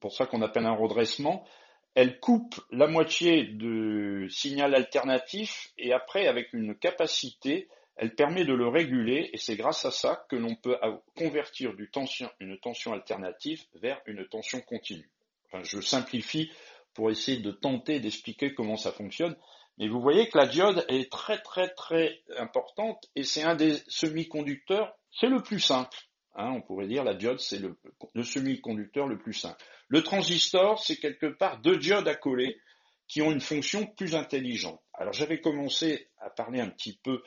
pour 0.00 0.12
ça 0.12 0.26
qu'on 0.26 0.42
appelle 0.42 0.66
un 0.66 0.74
redressement, 0.74 1.46
elle 1.94 2.18
coupe 2.20 2.60
la 2.70 2.86
moitié 2.86 3.44
du 3.44 4.28
signal 4.30 4.74
alternatif 4.74 5.72
et 5.78 5.92
après, 5.92 6.26
avec 6.26 6.52
une 6.52 6.76
capacité, 6.76 7.68
elle 7.96 8.14
permet 8.14 8.44
de 8.44 8.54
le 8.54 8.68
réguler 8.68 9.30
et 9.32 9.36
c'est 9.36 9.56
grâce 9.56 9.84
à 9.84 9.90
ça 9.90 10.24
que 10.28 10.36
l'on 10.36 10.54
peut 10.54 10.76
convertir 11.16 11.74
du 11.74 11.90
tension, 11.90 12.30
une 12.40 12.58
tension 12.58 12.92
alternative 12.92 13.62
vers 13.74 14.00
une 14.06 14.26
tension 14.26 14.60
continue. 14.60 15.10
Enfin, 15.46 15.62
je 15.64 15.80
simplifie 15.80 16.50
pour 16.94 17.10
essayer 17.10 17.38
de 17.38 17.50
tenter 17.50 18.00
d'expliquer 18.00 18.54
comment 18.54 18.76
ça 18.76 18.92
fonctionne. 18.92 19.36
Mais 19.80 19.88
vous 19.88 20.00
voyez 20.00 20.28
que 20.28 20.36
la 20.36 20.46
diode 20.46 20.84
est 20.88 21.10
très 21.10 21.38
très 21.38 21.70
très 21.70 22.22
importante 22.36 23.10
et 23.16 23.24
c'est 23.24 23.42
un 23.42 23.56
des 23.56 23.78
semi-conducteurs, 23.88 24.94
c'est 25.10 25.28
le 25.28 25.42
plus 25.42 25.58
simple. 25.58 25.96
Hein, 26.36 26.52
on 26.54 26.60
pourrait 26.60 26.86
dire 26.86 27.02
la 27.02 27.14
diode 27.14 27.40
c'est 27.40 27.58
le, 27.58 27.76
le 28.14 28.22
semi-conducteur 28.22 29.08
le 29.08 29.18
plus 29.18 29.32
simple. 29.32 29.56
Le 29.88 30.02
transistor 30.02 30.78
c'est 30.84 30.98
quelque 30.98 31.26
part 31.26 31.62
deux 31.62 31.78
diodes 31.78 32.06
à 32.06 32.14
coller 32.14 32.60
qui 33.08 33.22
ont 33.22 33.32
une 33.32 33.40
fonction 33.40 33.86
plus 33.86 34.14
intelligente. 34.14 34.82
Alors 34.92 35.14
j'avais 35.14 35.40
commencé 35.40 36.08
à 36.20 36.28
parler 36.28 36.60
un 36.60 36.68
petit 36.68 37.00
peu 37.02 37.22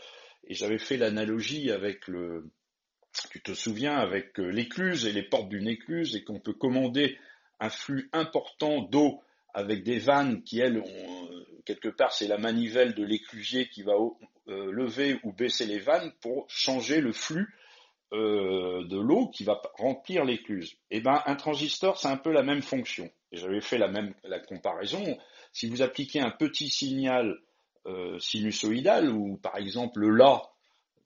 et 0.48 0.54
j'avais 0.54 0.78
fait 0.78 0.98
l'analogie 0.98 1.72
avec 1.72 2.08
le, 2.08 2.52
tu 3.32 3.42
te 3.42 3.54
souviens, 3.56 3.98
avec 3.98 4.40
euh, 4.40 4.50
l'écluse 4.50 5.08
et 5.08 5.12
les 5.12 5.24
portes 5.24 5.50
d'une 5.50 5.68
écluse 5.68 6.16
et 6.16 6.24
qu'on 6.24 6.40
peut 6.40 6.54
commander 6.54 7.18
un 7.60 7.70
flux 7.70 8.10
important 8.14 8.84
d'eau 8.84 9.22
avec 9.54 9.84
des 9.84 10.00
vannes 10.00 10.44
qui, 10.44 10.60
elles, 10.60 10.80
ont, 10.80 11.28
euh, 11.32 11.53
quelque 11.66 11.90
part, 11.90 12.14
c'est 12.14 12.28
la 12.28 12.38
manivelle 12.38 12.94
de 12.94 13.04
l'éclusier 13.04 13.70
qui 13.70 13.84
va 13.84 13.94
euh, 14.48 14.72
lever 14.72 15.20
ou 15.24 15.34
baisser 15.34 15.66
les 15.66 15.80
vannes 15.80 16.12
pour 16.22 16.46
changer 16.50 17.02
le 17.02 17.12
flux 17.12 17.48
de 18.12 19.00
l'eau 19.00 19.30
qui 19.30 19.44
va 19.44 19.60
remplir 19.74 20.24
l'écluse. 20.24 20.76
Eh 20.92 21.02
ben, 21.02 21.24
un 21.26 21.36
transistor, 21.36 21.98
c'est 21.98 22.10
un 22.10 22.18
peu 22.18 22.32
la 22.32 22.44
même 22.44 22.62
fonction. 22.62 23.10
J'avais 23.32 23.60
fait 23.60 23.80
la 23.80 23.88
même 23.88 24.14
comparaison. 24.48 25.18
Si 25.52 25.68
vous 25.68 25.82
appliquez 25.82 26.20
un 26.20 26.30
petit 26.30 26.70
signal 26.70 27.40
euh, 27.86 28.18
sinusoïdal, 28.18 29.10
ou 29.10 29.38
par 29.38 29.58
exemple 29.58 30.00
le 30.00 30.16
La, 30.16 30.42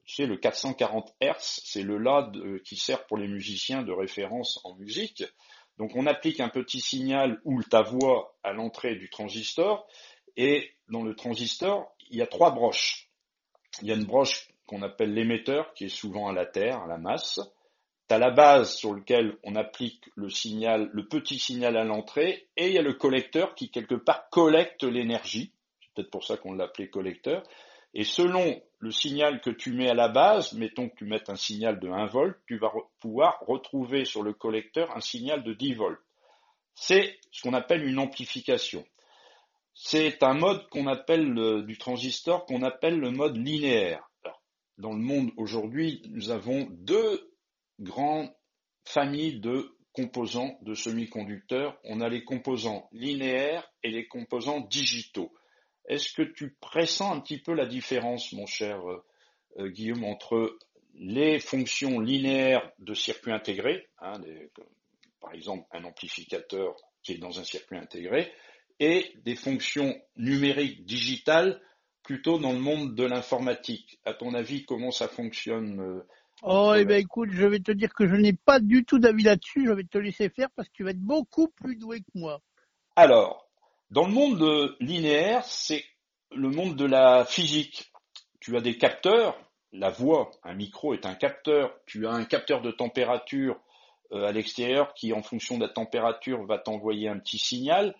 tu 0.04 0.14
sais, 0.14 0.26
le 0.26 0.36
440 0.36 1.12
Hz, 1.20 1.34
c'est 1.40 1.82
le 1.82 1.98
La 1.98 2.30
qui 2.64 2.76
sert 2.76 3.04
pour 3.06 3.16
les 3.16 3.26
musiciens 3.26 3.82
de 3.82 3.90
référence 3.90 4.60
en 4.62 4.76
musique. 4.76 5.24
Donc 5.78 5.96
on 5.96 6.06
applique 6.06 6.38
un 6.38 6.48
petit 6.48 6.80
signal 6.80 7.40
ou 7.44 7.62
ta 7.64 7.82
voix 7.82 8.36
à 8.44 8.52
l'entrée 8.52 8.94
du 8.94 9.10
transistor, 9.10 9.88
et 10.38 10.70
dans 10.88 11.02
le 11.02 11.14
transistor, 11.14 11.92
il 12.10 12.16
y 12.16 12.22
a 12.22 12.26
trois 12.26 12.52
broches. 12.52 13.10
Il 13.82 13.88
y 13.88 13.92
a 13.92 13.96
une 13.96 14.06
broche 14.06 14.48
qu'on 14.66 14.82
appelle 14.82 15.12
l'émetteur, 15.12 15.74
qui 15.74 15.86
est 15.86 15.88
souvent 15.88 16.28
à 16.28 16.32
la 16.32 16.46
terre, 16.46 16.80
à 16.82 16.86
la 16.86 16.96
masse. 16.96 17.40
Tu 18.08 18.14
as 18.14 18.18
la 18.18 18.30
base 18.30 18.72
sur 18.76 18.94
laquelle 18.94 19.36
on 19.42 19.56
applique 19.56 20.04
le 20.14 20.30
signal, 20.30 20.88
le 20.92 21.08
petit 21.08 21.40
signal 21.40 21.76
à 21.76 21.84
l'entrée, 21.84 22.48
et 22.56 22.68
il 22.68 22.72
y 22.72 22.78
a 22.78 22.82
le 22.82 22.94
collecteur 22.94 23.56
qui 23.56 23.70
quelque 23.70 23.96
part 23.96 24.30
collecte 24.30 24.84
l'énergie. 24.84 25.52
C'est 25.80 25.92
peut-être 25.94 26.10
pour 26.10 26.24
ça 26.24 26.36
qu'on 26.36 26.52
l'appelait 26.52 26.88
collecteur. 26.88 27.42
Et 27.92 28.04
selon 28.04 28.62
le 28.78 28.90
signal 28.92 29.40
que 29.40 29.50
tu 29.50 29.72
mets 29.72 29.90
à 29.90 29.94
la 29.94 30.08
base, 30.08 30.52
mettons 30.52 30.88
que 30.88 30.94
tu 30.94 31.04
mettes 31.04 31.30
un 31.30 31.36
signal 31.36 31.80
de 31.80 31.88
1 31.88 32.06
volt, 32.06 32.38
tu 32.46 32.58
vas 32.58 32.70
pouvoir 33.00 33.40
retrouver 33.40 34.04
sur 34.04 34.22
le 34.22 34.34
collecteur 34.34 34.96
un 34.96 35.00
signal 35.00 35.42
de 35.42 35.52
10 35.52 35.74
volts. 35.74 35.98
C'est 36.76 37.18
ce 37.32 37.42
qu'on 37.42 37.54
appelle 37.54 37.84
une 37.84 37.98
amplification. 37.98 38.84
C'est 39.80 40.24
un 40.24 40.34
mode 40.34 40.68
qu'on 40.70 40.88
appelle 40.88 41.64
du 41.64 41.78
transistor 41.78 42.44
qu'on 42.46 42.62
appelle 42.62 42.98
le 42.98 43.12
mode 43.12 43.36
linéaire. 43.36 44.10
dans 44.76 44.92
le 44.92 44.98
monde 44.98 45.30
aujourd'hui, 45.36 46.02
nous 46.10 46.30
avons 46.30 46.66
deux 46.70 47.32
grande 47.78 48.28
famille 48.84 49.38
de 49.38 49.70
composants 49.92 50.58
de 50.62 50.74
semi-conducteurs. 50.74 51.78
On 51.84 52.00
a 52.00 52.08
les 52.08 52.24
composants 52.24 52.88
linéaires 52.90 53.70
et 53.84 53.92
les 53.92 54.08
composants 54.08 54.62
digitaux. 54.62 55.32
Est-ce 55.86 56.12
que 56.12 56.22
tu 56.22 56.56
pressens 56.60 57.14
un 57.14 57.20
petit 57.20 57.38
peu 57.40 57.54
la 57.54 57.66
différence, 57.66 58.32
mon 58.32 58.46
cher 58.46 58.80
euh, 58.84 59.04
euh, 59.58 59.68
Guillaume, 59.68 60.02
entre 60.02 60.58
les 60.94 61.38
fonctions 61.38 62.00
linéaires 62.00 62.68
de 62.80 62.94
circuit 62.94 63.30
intégré, 63.30 63.88
hein, 64.00 64.20
par 65.20 65.32
exemple 65.34 65.68
un 65.70 65.84
amplificateur 65.84 66.74
qui 67.04 67.12
est 67.12 67.18
dans 67.18 67.38
un 67.38 67.44
circuit 67.44 67.78
intégré, 67.78 68.32
et 68.80 69.12
des 69.24 69.36
fonctions 69.36 69.94
numériques 70.16 70.84
digitales 70.84 71.60
plutôt 72.02 72.38
dans 72.38 72.52
le 72.52 72.58
monde 72.58 72.94
de 72.94 73.04
l'informatique. 73.04 74.00
À 74.04 74.14
ton 74.14 74.34
avis, 74.34 74.64
comment 74.64 74.90
ça 74.90 75.08
fonctionne 75.08 75.80
euh, 75.80 76.06
Oh, 76.42 76.72
eh 76.76 76.84
ben 76.84 77.00
écoute, 77.00 77.30
je 77.32 77.44
vais 77.44 77.58
te 77.58 77.72
dire 77.72 77.92
que 77.92 78.06
je 78.06 78.14
n'ai 78.14 78.32
pas 78.32 78.60
du 78.60 78.84
tout 78.84 79.00
d'avis 79.00 79.24
là-dessus. 79.24 79.66
Je 79.66 79.72
vais 79.72 79.82
te 79.82 79.98
laisser 79.98 80.28
faire 80.28 80.48
parce 80.54 80.68
que 80.68 80.74
tu 80.74 80.84
vas 80.84 80.90
être 80.90 81.00
beaucoup 81.00 81.48
plus 81.48 81.74
doué 81.74 82.00
que 82.00 82.10
moi. 82.14 82.40
Alors, 82.94 83.48
dans 83.90 84.06
le 84.06 84.12
monde 84.12 84.76
linéaire, 84.80 85.44
c'est 85.44 85.84
le 86.30 86.48
monde 86.50 86.76
de 86.76 86.84
la 86.84 87.24
physique. 87.24 87.90
Tu 88.40 88.56
as 88.56 88.60
des 88.60 88.78
capteurs, 88.78 89.36
la 89.72 89.90
voix, 89.90 90.30
un 90.44 90.54
micro 90.54 90.94
est 90.94 91.06
un 91.06 91.14
capteur. 91.14 91.74
Tu 91.86 92.06
as 92.06 92.12
un 92.12 92.24
capteur 92.24 92.62
de 92.62 92.70
température 92.70 93.60
euh, 94.12 94.26
à 94.26 94.32
l'extérieur 94.32 94.94
qui, 94.94 95.12
en 95.12 95.22
fonction 95.22 95.58
de 95.58 95.66
la 95.66 95.72
température, 95.72 96.44
va 96.44 96.58
t'envoyer 96.58 97.08
un 97.08 97.18
petit 97.18 97.38
signal. 97.38 97.96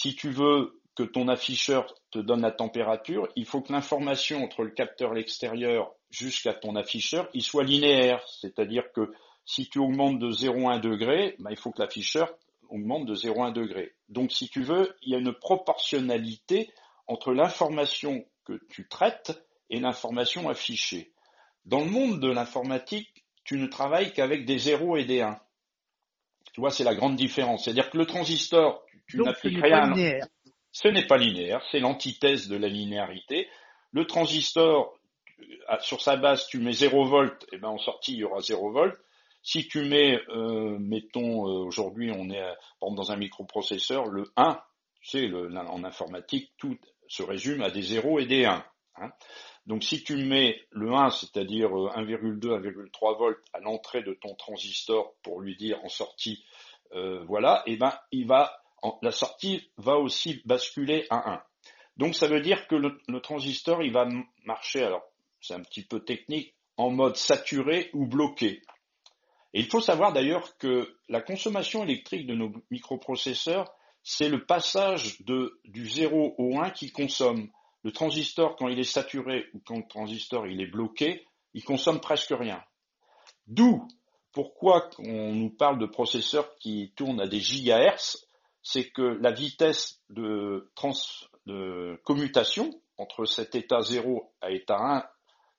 Si 0.00 0.14
tu 0.14 0.30
veux 0.30 0.80
que 0.94 1.02
ton 1.02 1.26
afficheur 1.26 1.92
te 2.12 2.20
donne 2.20 2.42
la 2.42 2.52
température, 2.52 3.26
il 3.34 3.44
faut 3.46 3.62
que 3.62 3.72
l'information 3.72 4.44
entre 4.44 4.62
le 4.62 4.70
capteur 4.70 5.12
l'extérieur 5.12 5.92
jusqu'à 6.08 6.54
ton 6.54 6.76
afficheur, 6.76 7.28
il 7.34 7.42
soit 7.42 7.64
linéaire. 7.64 8.24
C'est-à-dire 8.28 8.92
que 8.92 9.12
si 9.44 9.68
tu 9.68 9.80
augmentes 9.80 10.20
de 10.20 10.30
0,1 10.30 10.78
degré, 10.78 11.34
ben, 11.40 11.50
il 11.50 11.56
faut 11.56 11.72
que 11.72 11.82
l'afficheur 11.82 12.32
augmente 12.68 13.06
de 13.06 13.16
0,1 13.16 13.52
degré. 13.52 13.96
Donc 14.08 14.30
si 14.30 14.48
tu 14.48 14.62
veux, 14.62 14.96
il 15.02 15.10
y 15.10 15.16
a 15.16 15.18
une 15.18 15.32
proportionnalité 15.32 16.70
entre 17.08 17.32
l'information 17.32 18.24
que 18.44 18.64
tu 18.70 18.86
traites 18.86 19.44
et 19.68 19.80
l'information 19.80 20.48
affichée. 20.48 21.10
Dans 21.64 21.80
le 21.80 21.90
monde 21.90 22.20
de 22.20 22.28
l'informatique, 22.28 23.24
tu 23.42 23.58
ne 23.58 23.66
travailles 23.66 24.12
qu'avec 24.12 24.46
des 24.46 24.58
0 24.58 24.96
et 24.98 25.04
des 25.04 25.22
1. 25.22 25.40
Tu 26.52 26.60
vois, 26.60 26.70
c'est 26.70 26.84
la 26.84 26.94
grande 26.94 27.16
différence. 27.16 27.64
C'est-à-dire 27.64 27.90
que 27.90 27.98
le 27.98 28.06
transistor, 28.06 28.84
tu 29.08 29.18
n'appliques 29.18 29.62
rien. 29.62 29.92
Ce 30.70 30.86
n'est 30.86 31.06
pas 31.06 31.16
linéaire, 31.16 31.62
c'est 31.70 31.80
l'antithèse 31.80 32.48
de 32.48 32.56
la 32.56 32.68
linéarité. 32.68 33.48
Le 33.90 34.06
transistor, 34.06 34.98
sur 35.80 36.00
sa 36.00 36.16
base, 36.16 36.46
tu 36.46 36.58
mets 36.58 36.72
0 36.72 37.06
volt, 37.06 37.46
et 37.52 37.58
ben 37.58 37.68
en 37.68 37.78
sortie, 37.78 38.12
il 38.12 38.18
y 38.18 38.24
aura 38.24 38.40
0 38.40 38.70
volt. 38.70 38.98
Si 39.42 39.66
tu 39.66 39.82
mets, 39.82 40.20
euh, 40.28 40.76
mettons, 40.78 41.46
euh, 41.46 41.64
aujourd'hui, 41.64 42.12
on 42.14 42.28
est 42.30 42.44
dans 42.80 43.12
un 43.12 43.16
microprocesseur, 43.16 44.06
le 44.06 44.24
1, 44.36 44.60
tu 45.00 45.08
sais, 45.08 45.30
en 45.32 45.84
informatique, 45.84 46.52
tout 46.58 46.76
se 47.08 47.22
résume 47.22 47.62
à 47.62 47.70
des 47.70 47.82
0 47.82 48.18
et 48.18 48.26
des 48.26 48.44
1. 48.44 48.64
Hein. 48.96 49.10
Donc 49.66 49.84
si 49.84 50.02
tu 50.02 50.16
mets 50.16 50.60
le 50.70 50.92
1, 50.92 51.10
c'est-à-dire 51.10 51.70
1,2, 51.70 52.46
euh, 52.46 52.58
1,3 52.58 53.16
volts 53.16 53.44
à 53.52 53.60
l'entrée 53.60 54.02
de 54.02 54.12
ton 54.14 54.34
transistor 54.34 55.14
pour 55.22 55.40
lui 55.40 55.56
dire 55.56 55.82
en 55.84 55.88
sortie, 55.88 56.44
voilà, 57.26 57.62
et 57.66 57.76
ben 57.76 57.92
il 58.12 58.26
va 58.26 58.50
la 59.02 59.10
sortie 59.10 59.70
va 59.76 59.96
aussi 59.96 60.42
basculer 60.44 61.06
à 61.10 61.32
1. 61.32 61.42
Donc 61.96 62.14
ça 62.14 62.28
veut 62.28 62.40
dire 62.40 62.66
que 62.68 62.76
le, 62.76 63.20
transistor, 63.20 63.82
il 63.82 63.92
va 63.92 64.08
marcher, 64.44 64.82
alors 64.84 65.02
c'est 65.40 65.54
un 65.54 65.62
petit 65.62 65.84
peu 65.84 66.00
technique, 66.04 66.54
en 66.76 66.90
mode 66.90 67.16
saturé 67.16 67.90
ou 67.92 68.06
bloqué. 68.06 68.62
Et 69.52 69.60
il 69.60 69.66
faut 69.66 69.80
savoir 69.80 70.12
d'ailleurs 70.12 70.56
que 70.58 70.96
la 71.08 71.20
consommation 71.20 71.82
électrique 71.82 72.26
de 72.26 72.34
nos 72.34 72.52
microprocesseurs, 72.70 73.72
c'est 74.04 74.28
le 74.28 74.44
passage 74.44 75.20
de, 75.22 75.60
du 75.64 75.88
0 75.88 76.36
au 76.38 76.60
1 76.60 76.70
qui 76.70 76.92
consomme. 76.92 77.50
Le 77.82 77.92
transistor, 77.92 78.56
quand 78.56 78.68
il 78.68 78.78
est 78.78 78.84
saturé 78.84 79.46
ou 79.54 79.60
quand 79.64 79.76
le 79.76 79.88
transistor 79.88 80.46
il 80.46 80.60
est 80.60 80.70
bloqué, 80.70 81.26
il 81.54 81.64
consomme 81.64 82.00
presque 82.00 82.34
rien. 82.38 82.62
D'où 83.46 83.88
pourquoi 84.32 84.88
on 84.98 85.32
nous 85.32 85.50
parle 85.50 85.78
de 85.78 85.86
processeurs 85.86 86.54
qui 86.56 86.92
tournent 86.94 87.20
à 87.20 87.26
des 87.26 87.40
gigahertz 87.40 88.27
c'est 88.70 88.90
que 88.90 89.00
la 89.22 89.32
vitesse 89.32 90.02
de, 90.10 90.70
commutation 92.04 92.70
entre 92.98 93.24
cet 93.24 93.54
état 93.54 93.80
0 93.80 94.30
à 94.42 94.50
état 94.50 94.76
1, 94.76 95.04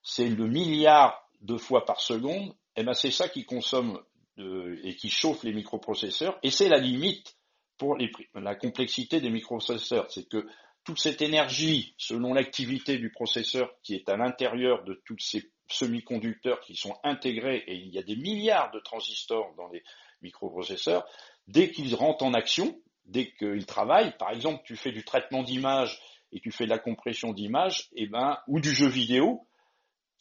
c'est 0.03 0.29
le 0.29 0.45
milliard 0.45 1.27
de 1.41 1.57
fois 1.57 1.85
par 1.85 2.01
seconde, 2.01 2.49
et 2.75 2.81
eh 2.81 2.83
ben 2.83 2.93
c'est 2.93 3.09
ça 3.09 3.27
qui 3.27 3.45
consomme 3.45 3.99
et 4.37 4.95
qui 4.95 5.09
chauffe 5.09 5.43
les 5.43 5.53
microprocesseurs, 5.53 6.37
et 6.43 6.51
c'est 6.51 6.69
la 6.69 6.77
limite 6.77 7.35
pour 7.79 7.97
la 8.35 8.55
complexité 8.55 9.19
des 9.19 9.31
microprocesseurs, 9.31 10.11
c'est 10.11 10.29
que 10.29 10.45
toute 10.83 10.99
cette 10.99 11.23
énergie, 11.23 11.95
selon 11.97 12.35
l'activité 12.35 12.99
du 12.99 13.11
processeur 13.11 13.73
qui 13.81 13.95
est 13.95 14.07
à 14.07 14.17
l'intérieur 14.17 14.83
de 14.83 15.01
tous 15.05 15.17
ces 15.17 15.51
semi-conducteurs 15.67 16.59
qui 16.59 16.75
sont 16.75 16.95
intégrés, 17.03 17.63
et 17.65 17.73
il 17.73 17.89
y 17.91 17.97
a 17.97 18.03
des 18.03 18.15
milliards 18.15 18.69
de 18.69 18.79
transistors 18.79 19.51
dans 19.55 19.67
les 19.69 19.81
microprocesseurs, 20.21 21.07
dès 21.47 21.71
qu'ils 21.71 21.95
rentrent 21.95 22.23
en 22.23 22.35
action, 22.35 22.79
dès 23.09 23.31
qu'il 23.31 23.65
travaille, 23.65 24.15
par 24.17 24.31
exemple, 24.31 24.61
tu 24.65 24.75
fais 24.75 24.91
du 24.91 25.03
traitement 25.03 25.43
d'image 25.43 25.99
et 26.31 26.39
tu 26.39 26.51
fais 26.51 26.65
de 26.65 26.69
la 26.69 26.79
compression 26.79 27.33
d'image, 27.33 27.89
et 27.93 28.03
eh 28.03 28.07
ben, 28.07 28.37
ou 28.47 28.59
du 28.59 28.71
jeu 28.71 28.87
vidéo, 28.87 29.47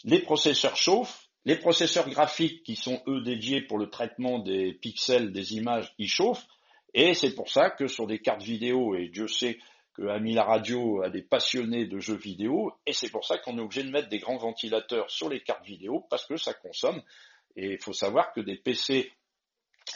les 0.04 0.21
processeurs 0.21 0.76
chauffent, 0.76 1.28
les 1.45 1.57
processeurs 1.57 2.09
graphiques 2.09 2.62
qui 2.62 2.76
sont 2.76 3.02
eux 3.07 3.21
dédiés 3.21 3.62
pour 3.62 3.78
le 3.78 3.90
traitement 3.90 4.38
des 4.38 4.73
pixels 4.73 5.33
des 5.33 5.54
images, 5.54 5.95
ils 5.99 6.09
chauffent, 6.09 6.47
et 6.95 7.14
c'est 7.14 7.35
pour 7.35 7.50
ça 7.50 7.71
que 7.71 7.87
sur 7.87 8.07
des 8.07 8.21
cartes 8.21 8.42
vidéo, 8.42 8.97
et 8.97 9.09
Dieu 9.09 9.28
sait 9.28 9.59
a 10.07 10.21
mis 10.21 10.33
la 10.33 10.45
radio 10.45 11.02
à 11.02 11.11
des 11.11 11.23
passionnés 11.23 11.87
de 11.87 11.99
jeux 11.99 12.16
vidéo, 12.16 12.73
et 12.87 12.92
c'est 12.92 13.11
pour 13.11 13.25
ça 13.25 13.38
qu'on 13.38 13.59
est 13.59 13.61
obligé 13.61 13.83
de 13.83 13.90
mettre 13.90 14.09
des 14.09 14.21
grands 14.21 14.37
ventilateurs 14.37 15.11
sur 15.11 15.28
les 15.28 15.40
cartes 15.40 15.66
vidéo, 15.66 16.07
parce 16.09 16.25
que 16.26 16.37
ça 16.37 16.54
consomme. 16.54 17.02
Et 17.57 17.73
il 17.73 17.83
faut 17.83 17.92
savoir 17.92 18.33
que 18.33 18.40
des 18.40 18.57
PC 18.57 19.11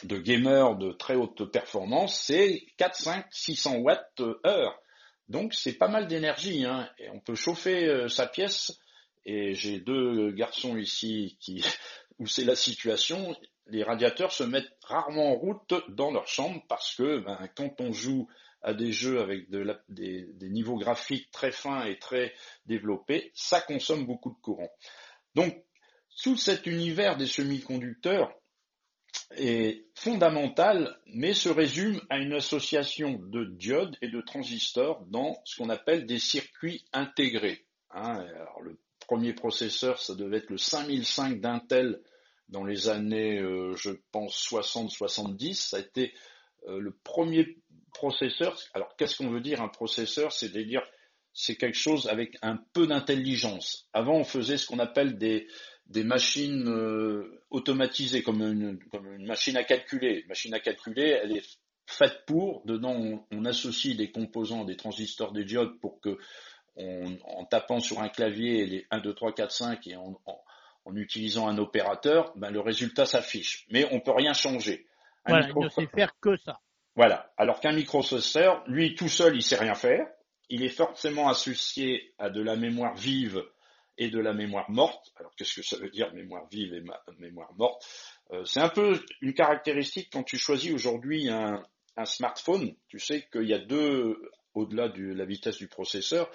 de 0.03 0.17
gamers 0.17 0.75
de 0.75 0.91
très 0.91 1.15
haute 1.15 1.45
performance, 1.51 2.19
c'est 2.19 2.65
4, 2.77 2.95
5, 2.95 3.25
600 3.31 3.75
watts 3.77 4.21
heure. 4.45 4.79
Donc 5.29 5.53
c'est 5.53 5.73
pas 5.77 5.87
mal 5.87 6.07
d'énergie, 6.07 6.65
hein. 6.65 6.89
et 6.97 7.09
on 7.09 7.19
peut 7.19 7.35
chauffer 7.35 7.85
euh, 7.85 8.07
sa 8.07 8.27
pièce. 8.27 8.79
Et 9.25 9.53
j'ai 9.53 9.79
deux 9.79 10.31
garçons 10.31 10.77
ici 10.77 11.37
qui, 11.39 11.63
où 12.19 12.27
c'est 12.27 12.43
la 12.43 12.55
situation, 12.55 13.35
les 13.67 13.83
radiateurs 13.83 14.31
se 14.31 14.43
mettent 14.43 14.77
rarement 14.83 15.31
en 15.31 15.35
route 15.35 15.73
dans 15.89 16.11
leur 16.11 16.27
chambre 16.27 16.61
parce 16.67 16.95
que 16.95 17.19
ben, 17.19 17.49
quand 17.55 17.79
on 17.79 17.93
joue 17.93 18.27
à 18.61 18.73
des 18.73 18.91
jeux 18.91 19.19
avec 19.19 19.49
des, 19.49 20.49
niveaux 20.49 20.77
graphiques 20.77 21.29
très 21.31 21.51
fins 21.51 21.85
et 21.85 21.99
très 21.99 22.33
développés, 22.65 23.31
ça 23.33 23.59
consomme 23.61 24.05
beaucoup 24.05 24.31
de 24.31 24.39
courant. 24.41 24.69
Donc, 25.35 25.63
tout 26.21 26.37
cet 26.37 26.65
univers 26.65 27.17
des 27.17 27.27
semi-conducteurs 27.27 28.31
est 29.37 29.85
fondamental, 29.95 30.97
mais 31.07 31.33
se 31.33 31.49
résume 31.49 32.01
à 32.09 32.17
une 32.17 32.33
association 32.33 33.19
de 33.19 33.45
diodes 33.45 33.95
et 34.01 34.09
de 34.09 34.21
transistors 34.21 35.05
dans 35.07 35.39
ce 35.45 35.57
qu'on 35.57 35.69
appelle 35.69 36.05
des 36.05 36.19
circuits 36.19 36.85
intégrés. 36.93 37.65
Hein. 37.91 38.25
le 38.61 38.77
premier 39.07 39.33
processeur, 39.33 39.99
ça 39.99 40.15
devait 40.15 40.37
être 40.37 40.49
le 40.49 40.57
5005 40.57 41.39
d'Intel 41.39 42.01
dans 42.49 42.63
les 42.63 42.89
années, 42.89 43.39
euh, 43.39 43.75
je 43.75 43.91
pense, 44.11 44.35
60-70. 44.49 45.53
Ça 45.53 45.77
a 45.77 45.79
été 45.79 46.13
euh, 46.67 46.79
le 46.79 46.91
premier 47.03 47.57
processeur. 47.93 48.57
Alors, 48.73 48.95
qu'est-ce 48.95 49.17
qu'on 49.17 49.29
veut 49.29 49.41
dire 49.41 49.61
un 49.61 49.67
processeur? 49.67 50.31
C'est-à-dire, 50.31 50.81
c'est 51.33 51.55
quelque 51.55 51.77
chose 51.77 52.07
avec 52.07 52.37
un 52.41 52.57
peu 52.73 52.87
d'intelligence. 52.87 53.87
Avant, 53.93 54.17
on 54.17 54.23
faisait 54.23 54.57
ce 54.57 54.67
qu'on 54.67 54.79
appelle 54.79 55.17
des, 55.17 55.47
des 55.93 56.03
machines 56.03 56.67
euh, 56.67 57.41
automatisées, 57.49 58.23
comme 58.23 58.41
une, 58.41 58.79
comme 58.91 59.13
une 59.13 59.25
machine 59.25 59.55
à 59.55 59.63
calculer. 59.63 60.21
Une 60.21 60.27
machine 60.27 60.53
à 60.53 60.59
calculer, 60.59 61.19
elle 61.23 61.37
est 61.37 61.59
faite 61.85 62.25
pour. 62.25 62.65
Dedans, 62.65 63.25
on, 63.31 63.45
associe 63.45 63.95
des 63.95 64.11
composants, 64.11 64.65
des 64.65 64.75
transistors, 64.75 65.31
des 65.31 65.45
diodes 65.45 65.79
pour 65.79 66.01
que, 66.01 66.17
en 66.77 67.45
tapant 67.45 67.79
sur 67.79 68.01
un 68.01 68.09
clavier 68.09 68.65
les 68.65 68.87
1, 68.89 68.99
2, 68.99 69.13
3, 69.13 69.33
4, 69.33 69.51
5 69.51 69.87
et 69.87 69.95
en, 69.95 70.19
en 70.85 70.95
utilisant 70.95 71.47
un 71.47 71.57
opérateur, 71.57 72.33
ben, 72.35 72.49
le 72.49 72.59
résultat 72.59 73.05
s'affiche. 73.05 73.65
Mais 73.69 73.87
on 73.91 73.99
peut 73.99 74.11
rien 74.11 74.33
changer. 74.33 74.85
voilà, 75.27 75.47
il 75.47 75.63
ne 75.63 75.69
sait 75.69 75.87
faire 75.87 76.13
que 76.19 76.35
ça. 76.37 76.59
Voilà. 76.95 77.31
Alors 77.37 77.59
qu'un 77.59 77.73
microprocesseur, 77.73 78.63
lui 78.67 78.95
tout 78.95 79.07
seul, 79.07 79.35
il 79.35 79.41
sait 79.41 79.57
rien 79.57 79.75
faire. 79.75 80.07
Il 80.49 80.63
est 80.63 80.69
forcément 80.69 81.29
associé 81.29 82.13
à 82.17 82.29
de 82.29 82.41
la 82.41 82.55
mémoire 82.55 82.95
vive 82.95 83.43
et 83.97 84.09
de 84.09 84.19
la 84.19 84.33
mémoire 84.33 84.69
morte. 84.69 85.11
Alors 85.15 85.33
qu'est-ce 85.35 85.55
que 85.55 85.65
ça 85.65 85.77
veut 85.77 85.89
dire 85.89 86.13
mémoire 86.13 86.47
vive 86.49 86.73
et 86.73 86.83
mémoire 87.19 87.53
morte? 87.55 87.85
Euh, 88.31 88.43
C'est 88.45 88.59
un 88.59 88.69
peu 88.69 88.99
une 89.21 89.33
caractéristique 89.33 90.09
quand 90.11 90.23
tu 90.23 90.37
choisis 90.37 90.71
aujourd'hui 90.71 91.29
un, 91.29 91.63
smartphone. 92.05 92.75
Tu 92.87 92.97
sais 92.97 93.27
qu'il 93.31 93.47
y 93.47 93.53
a 93.53 93.59
deux, 93.59 94.19
au-delà 94.55 94.89
de 94.89 95.13
la 95.13 95.25
vitesse 95.25 95.57
du 95.57 95.67
processeur, 95.67 96.27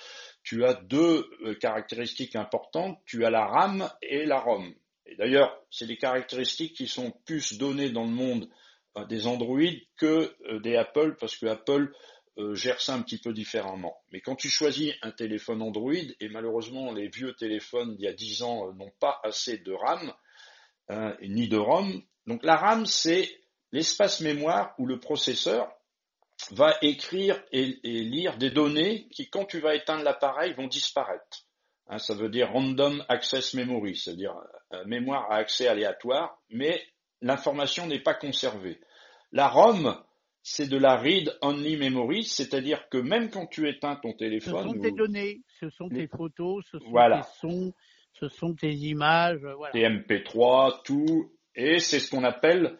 tu 0.44 0.64
as 0.64 0.74
deux 0.74 1.28
euh, 1.42 1.54
caractéristiques 1.56 2.36
importantes. 2.36 2.98
Tu 3.06 3.24
as 3.24 3.30
la 3.30 3.44
RAM 3.44 3.90
et 4.02 4.24
la 4.24 4.38
ROM. 4.38 4.72
Et 5.06 5.16
d'ailleurs, 5.16 5.60
c'est 5.70 5.86
des 5.86 5.96
caractéristiques 5.96 6.76
qui 6.76 6.86
sont 6.86 7.10
plus 7.24 7.58
données 7.58 7.90
dans 7.90 8.04
le 8.04 8.10
monde 8.10 8.48
des 9.06 9.26
Android 9.26 9.60
que 9.96 10.34
euh, 10.48 10.60
des 10.60 10.76
Apple, 10.76 11.16
parce 11.20 11.36
que 11.36 11.46
Apple 11.46 11.92
euh, 12.38 12.54
gère 12.54 12.80
ça 12.80 12.95
un 12.95 13.02
petit 13.02 13.18
peu 13.18 13.33
différemment. 13.33 13.97
Mais 14.12 14.21
quand 14.21 14.37
tu 14.37 14.49
choisis 14.49 14.95
un 15.02 15.11
téléphone 15.11 15.62
Android, 15.62 15.92
et 15.92 16.28
malheureusement 16.28 16.92
les 16.92 17.09
vieux 17.09 17.35
téléphones 17.35 17.97
d'il 17.97 18.04
y 18.04 18.09
a 18.09 18.12
10 18.12 18.42
ans 18.42 18.68
euh, 18.68 18.73
n'ont 18.73 18.92
pas 19.00 19.21
assez 19.23 19.59
de 19.59 19.73
RAM, 19.73 20.12
ni 21.21 21.49
de 21.49 21.59
ROM, 21.59 22.02
donc 22.26 22.42
la 22.42 22.57
RAM 22.57 22.87
c'est 22.87 23.28
l'espace 23.73 24.23
mémoire 24.23 24.75
où 24.78 24.87
le 24.87 24.99
processeur 24.99 25.71
va 26.52 26.78
écrire 26.80 27.42
et, 27.52 27.66
lire 27.85 28.38
des 28.38 28.50
données 28.50 29.07
qui, 29.11 29.28
quand 29.28 29.45
tu 29.45 29.61
vas 29.61 29.75
éteindre 29.75 30.02
l'appareil, 30.02 30.54
vont 30.54 30.66
disparaître. 30.66 31.45
Hein, 31.89 31.99
ça 31.99 32.15
veut 32.15 32.30
dire 32.30 32.50
random 32.52 33.04
access 33.10 33.52
memory, 33.52 33.97
c'est-à-dire 33.97 34.34
mémoire 34.86 35.30
à 35.30 35.36
accès 35.36 35.69
aléatoire, 35.69 36.39
mais 36.49 36.82
l'information 37.21 37.86
n'est 37.86 38.02
pas 38.02 38.15
conservée. 38.15 38.80
La 39.32 39.49
ROM, 39.49 40.02
c'est 40.50 40.67
de 40.67 40.78
la 40.78 40.97
read 40.97 41.37
only 41.43 41.76
memory, 41.76 42.25
c'est-à-dire 42.25 42.89
que 42.89 42.97
même 42.97 43.28
quand 43.30 43.47
tu 43.47 43.69
éteins 43.69 43.97
ton 43.97 44.15
téléphone. 44.15 44.63
Ce 44.63 44.69
sont 44.69 44.80
tes 44.80 44.93
données, 44.93 45.43
ce 45.61 45.69
sont 45.69 45.89
tes 45.91 46.06
photos, 46.06 46.65
ce 46.73 46.78
sont 46.78 46.93
tes 46.93 47.23
sons, 47.39 47.75
ce 48.15 48.28
sont 48.28 48.54
tes 48.54 48.73
images, 48.73 49.45
voilà. 49.56 49.73
Tes 49.73 49.82
MP3, 49.87 50.82
tout. 50.84 51.30
Et 51.54 51.80
c'est 51.80 52.00
ce 52.00 52.11
qu'on 52.11 52.25
appelle 52.25 52.78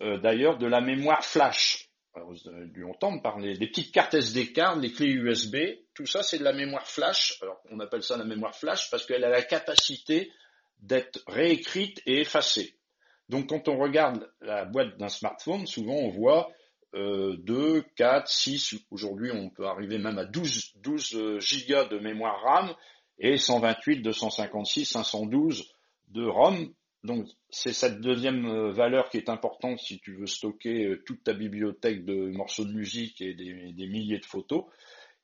euh, 0.00 0.18
d'ailleurs 0.18 0.56
de 0.56 0.66
la 0.66 0.80
mémoire 0.80 1.22
flash. 1.22 1.90
Alors, 2.14 2.30
vous 2.32 2.48
avez 2.48 2.66
dû 2.66 2.84
entendre 2.84 3.22
parler 3.22 3.56
des 3.56 3.66
petites 3.66 3.92
cartes 3.92 4.14
SD 4.14 4.52
card, 4.52 4.78
les 4.78 4.90
clés 4.90 5.10
USB, 5.10 5.56
tout 5.94 6.06
ça 6.06 6.22
c'est 6.22 6.38
de 6.38 6.44
la 6.44 6.54
mémoire 6.54 6.86
flash. 6.86 7.38
Alors 7.42 7.60
on 7.70 7.80
appelle 7.80 8.02
ça 8.02 8.16
la 8.16 8.24
mémoire 8.24 8.56
flash 8.56 8.90
parce 8.90 9.04
qu'elle 9.04 9.24
a 9.24 9.28
la 9.28 9.42
capacité 9.42 10.32
d'être 10.80 11.20
réécrite 11.26 12.00
et 12.06 12.22
effacée. 12.22 12.76
Donc 13.28 13.50
quand 13.50 13.68
on 13.68 13.76
regarde 13.76 14.26
la 14.40 14.64
boîte 14.64 14.96
d'un 14.96 15.08
smartphone, 15.08 15.66
souvent 15.66 15.94
on 15.96 16.08
voit 16.08 16.50
euh, 16.94 17.36
2, 17.38 17.84
4, 17.96 18.28
6, 18.28 18.74
aujourd'hui 18.90 19.30
on 19.32 19.50
peut 19.50 19.66
arriver 19.66 19.98
même 19.98 20.18
à 20.18 20.24
12, 20.24 20.72
12 20.76 21.14
euh, 21.14 21.40
gigas 21.40 21.84
de 21.86 21.98
mémoire 21.98 22.42
RAM 22.42 22.74
et 23.18 23.36
128, 23.36 24.02
256, 24.02 24.84
512 24.86 25.64
de 26.08 26.24
ROM. 26.24 26.72
Donc 27.02 27.26
c'est 27.48 27.72
cette 27.72 28.00
deuxième 28.00 28.44
euh, 28.46 28.72
valeur 28.72 29.08
qui 29.08 29.16
est 29.16 29.28
importante 29.28 29.78
si 29.78 30.00
tu 30.00 30.16
veux 30.16 30.26
stocker 30.26 30.84
euh, 30.84 31.02
toute 31.06 31.24
ta 31.24 31.32
bibliothèque 31.32 32.04
de 32.04 32.30
morceaux 32.30 32.64
de 32.64 32.72
musique 32.72 33.20
et 33.20 33.34
des 33.34 33.86
milliers 33.86 34.18
de 34.18 34.26
photos. 34.26 34.64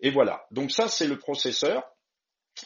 Et 0.00 0.10
voilà, 0.10 0.46
donc 0.50 0.70
ça 0.70 0.88
c'est 0.88 1.08
le 1.08 1.18
processeur 1.18 1.82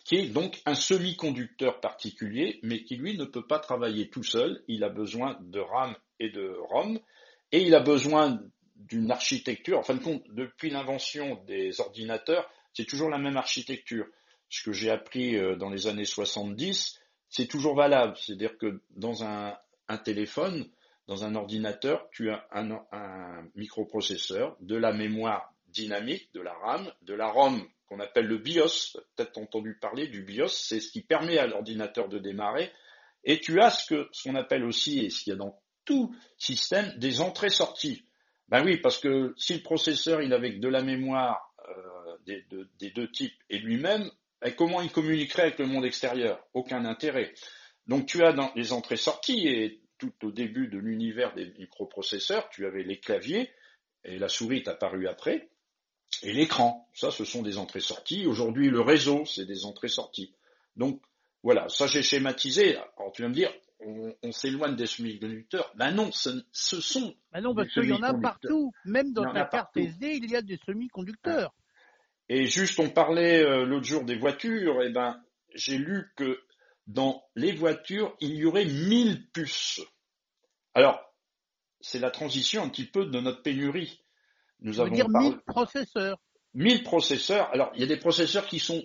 qui 0.04 0.16
est 0.16 0.28
donc 0.28 0.60
un 0.66 0.74
semi-conducteur 0.74 1.80
particulier, 1.80 2.60
mais 2.62 2.84
qui 2.84 2.96
lui 2.96 3.16
ne 3.16 3.24
peut 3.24 3.46
pas 3.46 3.58
travailler 3.58 4.08
tout 4.08 4.22
seul. 4.22 4.62
Il 4.68 4.84
a 4.84 4.88
besoin 4.88 5.36
de 5.40 5.58
RAM 5.58 5.96
et 6.20 6.30
de 6.30 6.56
ROM, 6.70 7.00
et 7.50 7.62
il 7.62 7.74
a 7.74 7.80
besoin 7.80 8.40
d'une 8.86 9.10
architecture. 9.10 9.78
En 9.78 9.82
fin 9.82 9.94
de 9.94 10.02
compte, 10.02 10.22
depuis 10.30 10.70
l'invention 10.70 11.42
des 11.46 11.80
ordinateurs, 11.80 12.48
c'est 12.72 12.86
toujours 12.86 13.10
la 13.10 13.18
même 13.18 13.36
architecture. 13.36 14.06
Ce 14.48 14.62
que 14.62 14.72
j'ai 14.72 14.90
appris 14.90 15.36
euh, 15.36 15.56
dans 15.56 15.70
les 15.70 15.86
années 15.86 16.04
70, 16.04 16.98
c'est 17.28 17.46
toujours 17.46 17.76
valable. 17.76 18.16
C'est-à-dire 18.16 18.56
que 18.58 18.82
dans 18.90 19.24
un, 19.24 19.56
téléphone, 20.04 20.68
dans 21.06 21.24
un 21.24 21.34
ordinateur, 21.34 22.08
tu 22.10 22.30
as 22.30 22.46
un, 22.52 23.48
microprocesseur, 23.54 24.56
de 24.60 24.76
la 24.76 24.92
mémoire 24.92 25.52
dynamique, 25.68 26.32
de 26.34 26.40
la 26.40 26.54
RAM, 26.54 26.92
de 27.02 27.14
la 27.14 27.28
ROM 27.28 27.62
qu'on 27.86 28.00
appelle 28.00 28.26
le 28.26 28.38
BIOS, 28.38 28.96
peut-être 29.16 29.36
entendu 29.38 29.76
parler 29.80 30.06
du 30.06 30.22
BIOS, 30.22 30.48
c'est 30.48 30.80
ce 30.80 30.92
qui 30.92 31.02
permet 31.02 31.38
à 31.38 31.46
l'ordinateur 31.48 32.08
de 32.08 32.18
démarrer, 32.20 32.70
et 33.24 33.40
tu 33.40 33.60
as 33.60 33.70
ce 33.70 33.86
que 33.86 34.08
ce 34.12 34.28
qu'on 34.28 34.36
appelle 34.36 34.64
aussi, 34.64 35.00
et 35.00 35.10
ce 35.10 35.24
qu'il 35.24 35.32
y 35.32 35.34
a 35.34 35.38
dans 35.38 35.60
tout 35.84 36.14
système, 36.38 36.96
des 36.98 37.20
entrées-sorties. 37.20 38.04
Ben 38.50 38.64
oui, 38.64 38.78
parce 38.78 38.98
que 38.98 39.32
si 39.36 39.54
le 39.54 39.62
processeur 39.62 40.22
il 40.22 40.32
avait 40.32 40.52
de 40.52 40.68
la 40.68 40.82
mémoire 40.82 41.54
euh, 41.68 42.16
des, 42.26 42.44
des, 42.78 42.90
deux 42.90 43.10
types 43.10 43.38
et 43.48 43.58
lui-même, 43.58 44.10
ben 44.40 44.52
comment 44.54 44.80
il 44.80 44.90
communiquerait 44.90 45.42
avec 45.42 45.58
le 45.58 45.66
monde 45.66 45.84
extérieur? 45.84 46.44
Aucun 46.52 46.84
intérêt. 46.84 47.32
Donc 47.86 48.06
tu 48.06 48.24
as 48.24 48.32
dans 48.32 48.50
les 48.56 48.72
entrées-sorties, 48.72 49.46
et 49.46 49.80
tout 49.98 50.12
au 50.22 50.32
début 50.32 50.68
de 50.68 50.78
l'univers 50.78 51.34
des 51.34 51.46
microprocesseurs, 51.58 52.48
tu 52.50 52.66
avais 52.66 52.82
les 52.82 52.98
claviers, 52.98 53.50
et 54.04 54.18
la 54.18 54.28
souris 54.28 54.58
est 54.58 54.68
apparue 54.68 55.06
après, 55.06 55.48
et 56.22 56.32
l'écran. 56.32 56.88
Ça, 56.92 57.10
ce 57.10 57.24
sont 57.24 57.42
des 57.42 57.58
entrées-sorties. 57.58 58.26
Aujourd'hui, 58.26 58.68
le 58.68 58.80
réseau, 58.80 59.24
c'est 59.26 59.46
des 59.46 59.64
entrées-sorties. 59.64 60.34
Donc, 60.76 61.00
voilà, 61.42 61.68
ça 61.68 61.86
j'ai 61.86 62.02
schématisé. 62.02 62.76
Alors, 62.76 63.12
tu 63.12 63.22
vas 63.22 63.28
me 63.28 63.34
dire, 63.34 63.52
on, 63.80 64.32
s'éloigne 64.32 64.76
des 64.76 64.86
semi-conducteurs. 64.86 65.72
Ben 65.74 65.90
non, 65.92 66.10
ce, 66.12 66.30
sont. 66.52 67.14
Ben 67.32 67.40
non, 67.40 67.54
parce 67.54 67.72
qu'il 67.72 67.86
y 67.86 67.92
en 67.92 68.02
a 68.02 68.14
partout. 68.14 68.72
Même 68.84 69.12
dans 69.12 69.32
ta 69.32 69.44
carte 69.44 69.76
SD, 69.76 70.20
il 70.22 70.30
y 70.30 70.36
a 70.36 70.42
des 70.42 70.58
semi-conducteurs. 70.66 71.54
Et 72.28 72.46
juste, 72.46 72.78
on 72.78 72.90
parlait 72.90 73.42
euh, 73.42 73.64
l'autre 73.64 73.86
jour 73.86 74.04
des 74.04 74.16
voitures. 74.16 74.82
Et 74.82 74.86
eh 74.88 74.92
ben, 74.92 75.20
j'ai 75.54 75.78
lu 75.78 76.12
que 76.16 76.40
dans 76.86 77.24
les 77.34 77.52
voitures, 77.52 78.16
il 78.20 78.36
y 78.36 78.44
aurait 78.44 78.66
1000 78.66 79.30
puces. 79.30 79.80
Alors, 80.74 81.00
c'est 81.80 81.98
la 81.98 82.10
transition 82.10 82.62
un 82.62 82.68
petit 82.68 82.86
peu 82.86 83.06
de 83.06 83.20
notre 83.20 83.42
pénurie. 83.42 84.02
Nous 84.60 84.74
Ça 84.74 84.84
veut 84.84 84.90
dire 84.90 85.08
1000 85.08 85.38
processeurs. 85.46 86.18
1000 86.54 86.82
processeurs. 86.82 87.48
Alors, 87.52 87.72
il 87.74 87.80
y 87.80 87.84
a 87.84 87.86
des 87.86 87.96
processeurs 87.96 88.46
qui 88.46 88.58
sont 88.58 88.82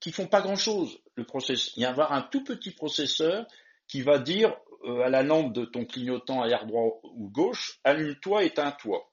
qui 0.00 0.12
font 0.12 0.28
pas 0.28 0.40
grand-chose. 0.40 1.00
Le 1.16 1.24
processeur, 1.24 1.72
il 1.76 1.82
y 1.82 1.84
a 1.84 1.90
avoir 1.90 2.12
un 2.12 2.22
tout 2.22 2.44
petit 2.44 2.70
processeur 2.70 3.46
qui 3.88 4.02
va 4.02 4.18
dire 4.18 4.54
euh, 4.84 5.00
à 5.00 5.08
la 5.08 5.22
lampe 5.22 5.52
de 5.52 5.64
ton 5.64 5.84
clignotant 5.84 6.44
air 6.44 6.66
droit 6.66 7.00
ou 7.02 7.28
gauche, 7.30 7.80
allume-toi, 7.84 8.44
éteins-toi. 8.44 9.10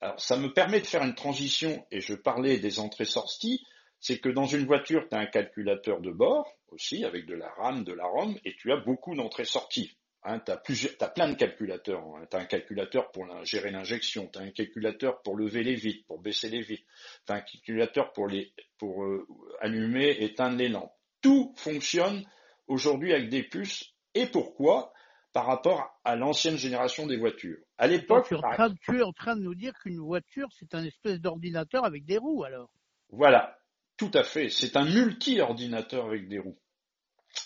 Alors, 0.00 0.20
ça 0.20 0.36
me 0.36 0.52
permet 0.52 0.80
de 0.80 0.86
faire 0.86 1.04
une 1.04 1.14
transition, 1.14 1.86
et 1.92 2.00
je 2.00 2.14
parlais 2.14 2.58
des 2.58 2.80
entrées-sorties, 2.80 3.64
c'est 4.00 4.18
que 4.18 4.28
dans 4.28 4.46
une 4.46 4.66
voiture, 4.66 5.06
tu 5.08 5.14
as 5.14 5.20
un 5.20 5.26
calculateur 5.26 6.00
de 6.00 6.10
bord, 6.10 6.52
aussi, 6.72 7.04
avec 7.04 7.26
de 7.26 7.34
la 7.34 7.48
RAM, 7.50 7.84
de 7.84 7.92
la 7.92 8.06
ROM, 8.06 8.36
et 8.44 8.56
tu 8.56 8.72
as 8.72 8.78
beaucoup 8.78 9.14
d'entrées-sorties. 9.14 9.96
Hein, 10.24 10.40
tu 10.40 10.52
as, 10.52 11.08
plein 11.08 11.28
de 11.28 11.34
calculateurs. 11.34 12.00
Hein. 12.00 12.26
Tu 12.30 12.36
as 12.36 12.40
un 12.40 12.44
calculateur 12.44 13.10
pour 13.12 13.26
gérer 13.44 13.70
l'injection, 13.70 14.28
tu 14.32 14.38
as 14.38 14.42
un 14.42 14.50
calculateur 14.50 15.20
pour 15.22 15.36
lever 15.36 15.62
les 15.62 15.74
vitres, 15.74 16.04
pour 16.06 16.20
baisser 16.20 16.48
les 16.48 16.62
vitres, 16.62 16.86
tu 17.26 17.32
as 17.32 17.36
un 17.36 17.40
calculateur 17.40 18.12
pour, 18.12 18.26
les, 18.26 18.52
pour 18.78 19.04
euh, 19.04 19.26
allumer, 19.60 20.16
éteindre 20.20 20.56
les 20.56 20.68
lampes. 20.68 20.94
Tout 21.20 21.54
fonctionne 21.56 22.24
aujourd'hui 22.72 23.12
avec 23.12 23.28
des 23.28 23.42
puces. 23.42 23.92
Et 24.14 24.26
pourquoi 24.26 24.92
Par 25.32 25.46
rapport 25.46 25.98
à 26.04 26.16
l'ancienne 26.16 26.56
génération 26.56 27.06
des 27.06 27.16
voitures. 27.16 27.58
À 27.78 27.86
l'époque, 27.86 28.26
tu, 28.28 28.36
tu 28.84 28.98
es 28.98 29.02
en 29.02 29.12
train 29.12 29.36
de 29.36 29.42
nous 29.42 29.54
dire 29.54 29.72
qu'une 29.82 29.98
voiture, 29.98 30.48
c'est 30.58 30.74
un 30.74 30.84
espèce 30.84 31.20
d'ordinateur 31.20 31.84
avec 31.84 32.04
des 32.04 32.18
roues 32.18 32.44
alors 32.44 32.70
Voilà, 33.10 33.56
tout 33.96 34.10
à 34.14 34.24
fait. 34.24 34.48
C'est 34.48 34.76
un 34.76 34.84
multi-ordinateur 34.84 36.06
avec 36.06 36.28
des 36.28 36.38
roues. 36.38 36.58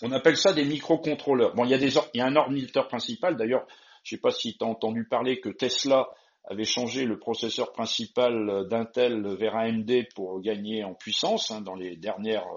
On 0.01 0.11
appelle 0.11 0.37
ça 0.37 0.53
des 0.53 0.65
microcontrôleurs. 0.65 1.55
Bon, 1.55 1.63
il 1.63 1.71
y 1.71 1.73
a, 1.73 1.77
des, 1.77 1.93
il 2.13 2.17
y 2.17 2.21
a 2.21 2.25
un 2.25 2.35
ordinateur 2.35 2.87
principal. 2.87 3.37
D'ailleurs, 3.37 3.65
je 4.03 4.15
ne 4.15 4.17
sais 4.17 4.21
pas 4.21 4.31
si 4.31 4.57
tu 4.57 4.63
as 4.63 4.67
entendu 4.67 5.07
parler 5.07 5.39
que 5.39 5.49
Tesla 5.49 6.07
avait 6.43 6.65
changé 6.65 7.05
le 7.05 7.19
processeur 7.19 7.73
principal 7.73 8.67
d'Intel 8.69 9.35
vers 9.35 9.55
AMD 9.55 9.91
pour 10.15 10.39
gagner 10.41 10.83
en 10.83 10.93
puissance 10.93 11.51
hein, 11.51 11.61
dans 11.61 11.75
les 11.75 11.97
dernières 11.97 12.47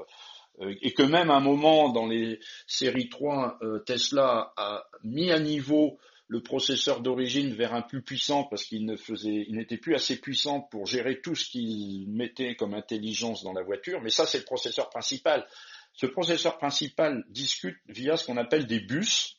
et 0.81 0.93
que 0.93 1.03
même 1.03 1.31
à 1.31 1.35
un 1.35 1.41
moment 1.41 1.91
dans 1.91 2.07
les 2.07 2.41
séries 2.67 3.09
3 3.09 3.59
euh, 3.63 3.79
Tesla 3.81 4.53
a 4.57 4.85
mis 5.05 5.31
à 5.31 5.39
niveau 5.39 5.99
le 6.29 6.43
processeur 6.43 7.01
d'origine 7.01 7.55
vers 7.55 7.75
un 7.75 7.83
plus 7.83 8.03
puissant 8.03 8.45
parce 8.45 8.65
qu'il 8.65 8.85
ne 8.85 8.97
faisait 8.97 9.47
il 9.49 9.57
n'était 9.57 9.79
plus 9.79 9.95
assez 9.95 10.21
puissant 10.21 10.61
pour 10.61 10.87
gérer 10.87 11.21
tout 11.21 11.35
ce 11.35 11.51
qu'il 11.51 12.09
mettait 12.11 12.55
comme 12.57 12.75
intelligence 12.75 13.43
dans 13.43 13.53
la 13.53 13.63
voiture 13.63 14.01
mais 14.03 14.11
ça 14.11 14.27
c'est 14.27 14.39
le 14.39 14.45
processeur 14.45 14.91
principal 14.91 15.47
ce 15.93 16.07
processeur 16.07 16.59
principal 16.59 17.25
discute 17.29 17.79
via 17.87 18.17
ce 18.17 18.27
qu'on 18.27 18.37
appelle 18.37 18.67
des 18.67 18.81
bus. 18.81 19.37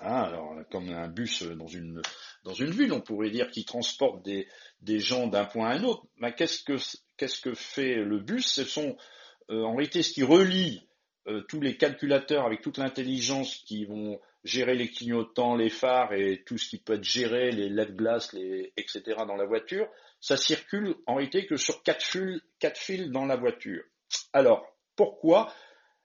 Hein, 0.00 0.22
alors, 0.22 0.54
comme 0.70 0.88
un 0.90 1.08
bus 1.08 1.42
dans 1.42 1.66
une, 1.66 2.00
dans 2.44 2.54
une 2.54 2.70
ville, 2.70 2.92
on 2.92 3.00
pourrait 3.00 3.30
dire 3.30 3.50
qui 3.50 3.64
transporte 3.64 4.24
des, 4.24 4.48
des 4.80 5.00
gens 5.00 5.26
d'un 5.26 5.44
point 5.44 5.70
à 5.70 5.74
un 5.74 5.84
autre. 5.84 6.06
Mais 6.16 6.34
qu'est-ce 6.34 6.62
que, 6.62 6.76
qu'est-ce 7.16 7.40
que 7.40 7.54
fait 7.54 7.96
le 7.96 8.20
bus? 8.20 8.46
Ce 8.46 8.64
sont 8.64 8.96
euh, 8.96 9.02
en 9.48 9.74
réalité 9.74 10.02
ce 10.02 10.12
qui 10.12 10.22
relie 10.22 10.86
euh, 11.28 11.42
tous 11.42 11.60
les 11.60 11.76
calculateurs 11.76 12.46
avec 12.46 12.62
toute 12.62 12.78
l'intelligence 12.78 13.56
qui 13.66 13.84
vont 13.84 14.20
gérer 14.42 14.74
les 14.74 14.90
clignotants, 14.90 15.54
les 15.54 15.70
phares 15.70 16.12
et 16.14 16.42
tout 16.44 16.58
ce 16.58 16.68
qui 16.68 16.78
peut 16.78 16.94
être 16.94 17.04
géré, 17.04 17.52
les 17.52 17.68
lèvres-glaces, 17.68 18.34
etc. 18.76 19.02
dans 19.18 19.36
la 19.36 19.46
voiture. 19.46 19.88
Ça 20.20 20.36
circule 20.36 20.96
en 21.06 21.14
réalité 21.14 21.46
que 21.46 21.56
sur 21.56 21.84
quatre 21.84 22.04
fils, 22.04 22.40
quatre 22.58 22.78
fils 22.78 23.08
dans 23.10 23.24
la 23.24 23.36
voiture. 23.36 23.84
Alors, 24.32 24.66
pourquoi? 24.96 25.52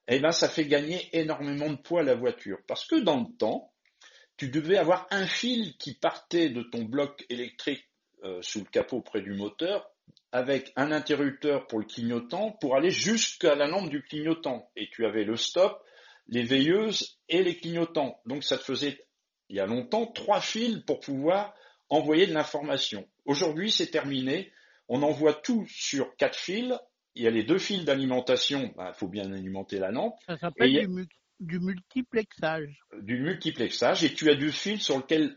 Eh 0.07 0.19
bien, 0.19 0.31
ça 0.31 0.47
fait 0.47 0.67
gagner 0.67 1.09
énormément 1.13 1.69
de 1.71 1.77
poids 1.77 2.01
à 2.01 2.03
la 2.03 2.15
voiture. 2.15 2.59
Parce 2.67 2.85
que 2.85 2.95
dans 2.97 3.19
le 3.19 3.37
temps, 3.37 3.73
tu 4.37 4.49
devais 4.49 4.77
avoir 4.77 5.07
un 5.09 5.25
fil 5.25 5.75
qui 5.77 5.95
partait 5.95 6.49
de 6.49 6.61
ton 6.61 6.83
bloc 6.83 7.25
électrique 7.29 7.83
euh, 8.23 8.39
sous 8.43 8.59
le 8.59 8.65
capot 8.65 9.01
près 9.01 9.21
du 9.21 9.33
moteur, 9.33 9.89
avec 10.31 10.73
un 10.75 10.91
interrupteur 10.91 11.67
pour 11.67 11.79
le 11.79 11.85
clignotant, 11.85 12.51
pour 12.59 12.75
aller 12.75 12.89
jusqu'à 12.89 13.55
la 13.55 13.67
lampe 13.67 13.89
du 13.89 14.01
clignotant. 14.01 14.69
Et 14.75 14.89
tu 14.91 15.05
avais 15.05 15.23
le 15.23 15.35
stop, 15.35 15.81
les 16.27 16.43
veilleuses 16.43 17.19
et 17.29 17.43
les 17.43 17.55
clignotants. 17.55 18.19
Donc 18.25 18.43
ça 18.43 18.57
te 18.57 18.63
faisait, 18.63 19.05
il 19.49 19.55
y 19.55 19.59
a 19.59 19.65
longtemps, 19.65 20.05
trois 20.07 20.41
fils 20.41 20.79
pour 20.85 20.99
pouvoir 20.99 21.53
envoyer 21.89 22.27
de 22.27 22.33
l'information. 22.33 23.07
Aujourd'hui, 23.25 23.71
c'est 23.71 23.87
terminé. 23.87 24.51
On 24.89 25.03
envoie 25.03 25.33
tout 25.33 25.65
sur 25.69 26.15
quatre 26.17 26.37
fils 26.37 26.73
il 27.17 27.23
y 27.23 27.27
a 27.27 27.31
les 27.31 27.43
deux 27.43 27.57
fils 27.57 27.83
d'alimentation, 27.83 28.61
il 28.63 28.73
bah, 28.77 28.93
faut 28.93 29.07
bien 29.07 29.31
alimenter 29.33 29.79
la 29.79 29.91
lampe. 29.91 30.15
Ça 30.27 30.37
s'appelle 30.37 30.87
du, 31.39 31.59
multiplexage. 31.59 32.79
Du 33.01 33.19
multiplexage, 33.19 34.03
et 34.03 34.13
tu 34.13 34.29
as 34.29 34.35
deux 34.35 34.51
fils 34.51 34.83
sur 34.83 34.97
lequel, 34.97 35.35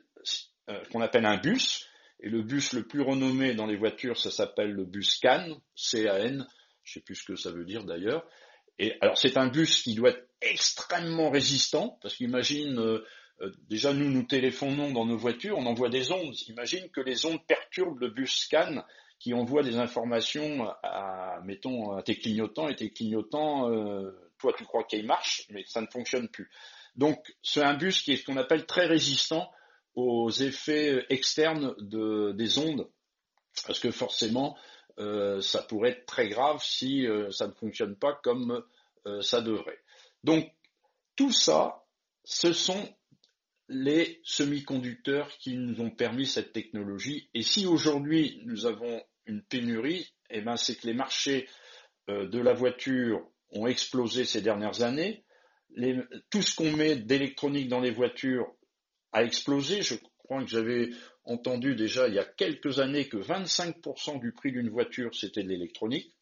euh, 0.68 0.78
qu'on 0.92 1.00
appelle 1.00 1.24
un 1.24 1.38
bus, 1.38 1.88
et 2.22 2.28
le 2.28 2.42
bus 2.42 2.72
le 2.72 2.82
plus 2.86 3.00
renommé 3.02 3.54
dans 3.54 3.66
les 3.66 3.76
voitures, 3.76 4.18
ça 4.18 4.30
s'appelle 4.30 4.72
le 4.72 4.84
bus 4.84 5.18
CAN, 5.18 5.60
C-A-N, 5.74 6.46
je 6.82 6.94
sais 6.94 7.00
plus 7.00 7.16
ce 7.16 7.24
que 7.24 7.36
ça 7.36 7.50
veut 7.50 7.64
dire 7.64 7.84
d'ailleurs. 7.84 8.26
Et 8.78 8.94
alors 9.00 9.16
c'est 9.16 9.36
un 9.36 9.48
bus 9.48 9.82
qui 9.82 9.94
doit 9.94 10.10
être 10.10 10.28
extrêmement 10.42 11.30
résistant, 11.30 11.98
parce 12.02 12.16
qu'imagine, 12.16 12.78
euh, 12.78 13.04
euh, 13.42 13.50
déjà 13.68 13.92
nous 13.92 14.10
nous 14.10 14.24
téléphonons 14.24 14.92
dans 14.92 15.06
nos 15.06 15.16
voitures, 15.16 15.58
on 15.58 15.66
envoie 15.66 15.88
des 15.88 16.10
ondes. 16.12 16.34
Imagine 16.48 16.88
que 16.90 17.00
les 17.00 17.26
ondes 17.26 17.44
perturbent 17.46 18.00
le 18.00 18.10
bus 18.10 18.46
CAN 18.48 18.84
qui 19.18 19.34
envoie 19.34 19.62
des 19.62 19.76
informations 19.76 20.66
à, 20.82 21.40
mettons, 21.44 21.92
à 21.92 22.02
tes 22.02 22.16
clignotants 22.16 22.68
et 22.68 22.76
tes 22.76 22.90
clignotants, 22.90 23.70
euh, 23.70 24.10
toi 24.38 24.54
tu 24.56 24.64
crois 24.64 24.84
qu'il 24.84 25.06
marche, 25.06 25.46
mais 25.50 25.62
ça 25.66 25.82
ne 25.82 25.86
fonctionne 25.86 26.28
plus. 26.28 26.50
Donc 26.96 27.18
c'est 27.42 27.62
un 27.62 27.74
bus 27.74 28.02
qui 28.02 28.12
est 28.12 28.16
ce 28.16 28.24
qu'on 28.24 28.38
appelle 28.38 28.64
très 28.66 28.86
résistant 28.86 29.50
aux 29.94 30.30
effets 30.30 31.04
externes 31.08 31.74
de, 31.78 32.32
des 32.32 32.58
ondes, 32.58 32.88
parce 33.66 33.80
que 33.80 33.90
forcément 33.90 34.56
euh, 34.98 35.40
ça 35.40 35.62
pourrait 35.62 35.90
être 35.90 36.06
très 36.06 36.28
grave 36.28 36.62
si 36.62 37.06
euh, 37.06 37.30
ça 37.30 37.46
ne 37.46 37.52
fonctionne 37.52 37.96
pas 37.96 38.18
comme 38.22 38.62
ça 39.22 39.40
devrait. 39.40 39.78
Donc 40.24 40.52
tout 41.16 41.32
ça, 41.32 41.86
ce 42.24 42.52
sont 42.52 42.86
les 43.70 44.20
semi-conducteurs 44.24 45.28
qui 45.38 45.56
nous 45.56 45.80
ont 45.80 45.90
permis 45.90 46.26
cette 46.26 46.52
technologie. 46.52 47.30
Et 47.34 47.42
si 47.42 47.66
aujourd'hui 47.66 48.42
nous 48.44 48.66
avons 48.66 49.02
une 49.26 49.42
pénurie, 49.42 50.12
eh 50.28 50.40
ben, 50.40 50.56
c'est 50.56 50.76
que 50.76 50.86
les 50.88 50.94
marchés 50.94 51.48
euh, 52.08 52.28
de 52.28 52.40
la 52.40 52.52
voiture 52.52 53.24
ont 53.52 53.66
explosé 53.68 54.24
ces 54.24 54.42
dernières 54.42 54.82
années. 54.82 55.24
tout 56.30 56.42
ce 56.42 56.56
qu'on 56.56 56.72
met 56.72 56.96
d'électronique 56.96 57.68
dans 57.68 57.80
les 57.80 57.92
voitures 57.92 58.52
a 59.12 59.24
explosé. 59.24 59.82
Je 59.82 59.94
crois 60.24 60.42
que 60.42 60.50
j'avais 60.50 60.90
entendu 61.24 61.74
déjà 61.74 62.08
il 62.08 62.14
y 62.14 62.18
a 62.18 62.24
quelques 62.24 62.78
années 62.78 63.08
que 63.08 63.16
25% 63.16 64.20
du 64.20 64.32
prix 64.32 64.52
d'une 64.52 64.70
voiture, 64.70 65.14
c'était 65.14 65.42
de 65.42 65.48
l'électronique. 65.48 66.14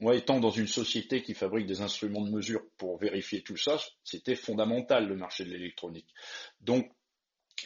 Moi, 0.00 0.16
étant 0.16 0.40
dans 0.40 0.50
une 0.50 0.66
société 0.66 1.22
qui 1.22 1.34
fabrique 1.34 1.66
des 1.66 1.82
instruments 1.82 2.24
de 2.24 2.30
mesure 2.30 2.62
pour 2.78 2.98
vérifier 2.98 3.42
tout 3.42 3.58
ça, 3.58 3.78
c'était 4.02 4.34
fondamental 4.34 5.06
le 5.06 5.14
marché 5.14 5.44
de 5.44 5.50
l'électronique. 5.50 6.08
Donc, 6.60 6.90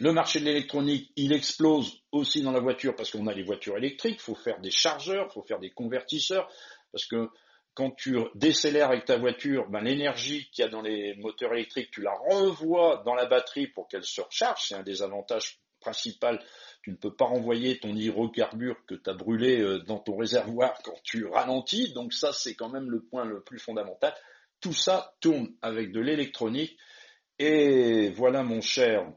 le 0.00 0.12
marché 0.12 0.40
de 0.40 0.46
l'électronique, 0.46 1.12
il 1.14 1.32
explose 1.32 2.02
aussi 2.10 2.42
dans 2.42 2.50
la 2.50 2.58
voiture 2.58 2.96
parce 2.96 3.12
qu'on 3.12 3.28
a 3.28 3.34
les 3.34 3.44
voitures 3.44 3.76
électriques, 3.76 4.16
il 4.18 4.22
faut 4.22 4.34
faire 4.34 4.60
des 4.60 4.72
chargeurs, 4.72 5.28
il 5.30 5.32
faut 5.32 5.44
faire 5.44 5.60
des 5.60 5.70
convertisseurs, 5.70 6.50
parce 6.90 7.06
que 7.06 7.28
quand 7.74 7.90
tu 7.90 8.18
décélères 8.34 8.88
avec 8.88 9.04
ta 9.04 9.18
voiture, 9.18 9.68
ben, 9.68 9.80
l'énergie 9.80 10.48
qu'il 10.50 10.64
y 10.64 10.68
a 10.68 10.70
dans 10.70 10.82
les 10.82 11.14
moteurs 11.16 11.52
électriques, 11.52 11.90
tu 11.90 12.02
la 12.02 12.14
revois 12.30 13.02
dans 13.04 13.14
la 13.14 13.26
batterie 13.26 13.66
pour 13.66 13.88
qu'elle 13.88 14.04
se 14.04 14.20
recharge. 14.20 14.68
C'est 14.68 14.74
un 14.76 14.82
des 14.82 15.02
avantages 15.02 15.60
principaux. 15.80 16.38
Tu 16.82 16.90
ne 16.90 16.96
peux 16.96 17.14
pas 17.14 17.24
renvoyer 17.24 17.78
ton 17.78 17.94
hydrocarbure 17.94 18.76
que 18.86 18.94
tu 18.94 19.10
as 19.10 19.14
brûlé 19.14 19.60
euh, 19.60 19.80
dans 19.80 19.98
ton 19.98 20.16
réservoir 20.16 20.74
quand 20.84 20.96
tu 21.02 21.26
ralentis. 21.26 21.92
Donc 21.92 22.12
ça, 22.12 22.32
c'est 22.32 22.54
quand 22.54 22.68
même 22.68 22.90
le 22.90 23.02
point 23.02 23.24
le 23.24 23.42
plus 23.42 23.58
fondamental. 23.58 24.14
Tout 24.60 24.72
ça 24.72 25.14
tourne 25.20 25.48
avec 25.60 25.92
de 25.92 26.00
l'électronique. 26.00 26.76
Et 27.38 28.10
voilà, 28.10 28.42
mon 28.44 28.60
cher 28.60 29.10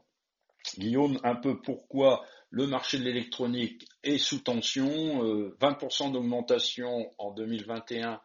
Guillaume, 0.76 1.18
un 1.22 1.36
peu 1.36 1.60
pourquoi 1.60 2.24
le 2.50 2.66
marché 2.66 2.98
de 2.98 3.04
l'électronique 3.04 3.86
est 4.02 4.18
sous 4.18 4.40
tension, 4.40 5.22
20% 5.60 6.08
euh, 6.08 6.12
d'augmentation 6.12 7.10
en 7.18 7.32
2021 7.32 8.20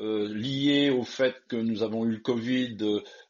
euh, 0.00 0.92
au 0.92 1.04
fait 1.04 1.36
que 1.48 1.56
nous 1.56 1.82
avons 1.82 2.04
eu 2.06 2.12
le 2.12 2.20
Covid. 2.20 2.76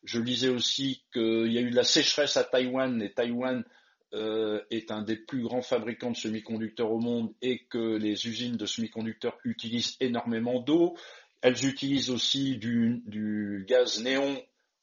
je 0.05 0.21
lisais 0.21 0.49
aussi 0.49 1.03
qu'il 1.13 1.53
y 1.53 1.59
a 1.59 1.61
eu 1.61 1.71
de 1.71 1.77
la 1.77 1.85
sécheresse 1.85 2.37
à 2.37 2.45
Taïwan 2.45 3.03
et 3.03 3.13
Taïwan 3.13 3.65
euh, 4.13 4.61
est 4.71 4.91
un 4.91 5.03
des 5.03 5.17
plus 5.17 5.43
grands 5.43 5.63
fabricants 5.63 6.11
de 6.11 6.17
semi-conducteurs 6.17 6.91
au 6.91 6.99
monde 6.99 7.33
et 7.43 7.65
que 7.71 7.97
les 7.97 8.27
usines 8.27 8.57
de 8.57 8.67
semi-conducteurs 8.67 9.39
utilisent 9.45 9.97
énormément 10.01 10.61
d'eau. 10.61 10.97
Elles 11.43 11.65
utilisent 11.67 12.11
aussi 12.11 12.57
du, 12.57 13.03
du 13.07 13.65
gaz 13.69 14.03
néon 14.03 14.43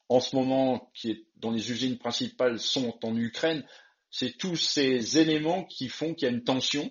en 0.09 0.19
ce 0.19 0.35
moment, 0.35 0.89
qui 0.93 1.11
est, 1.11 1.25
dont 1.35 1.51
les 1.51 1.71
usines 1.71 1.97
principales 1.97 2.59
sont 2.59 2.97
en 3.03 3.15
Ukraine, 3.17 3.65
c'est 4.09 4.37
tous 4.37 4.55
ces 4.55 5.17
éléments 5.17 5.65
qui 5.65 5.89
font 5.89 6.13
qu'il 6.13 6.27
y 6.27 6.31
a 6.31 6.33
une 6.33 6.43
tension 6.43 6.89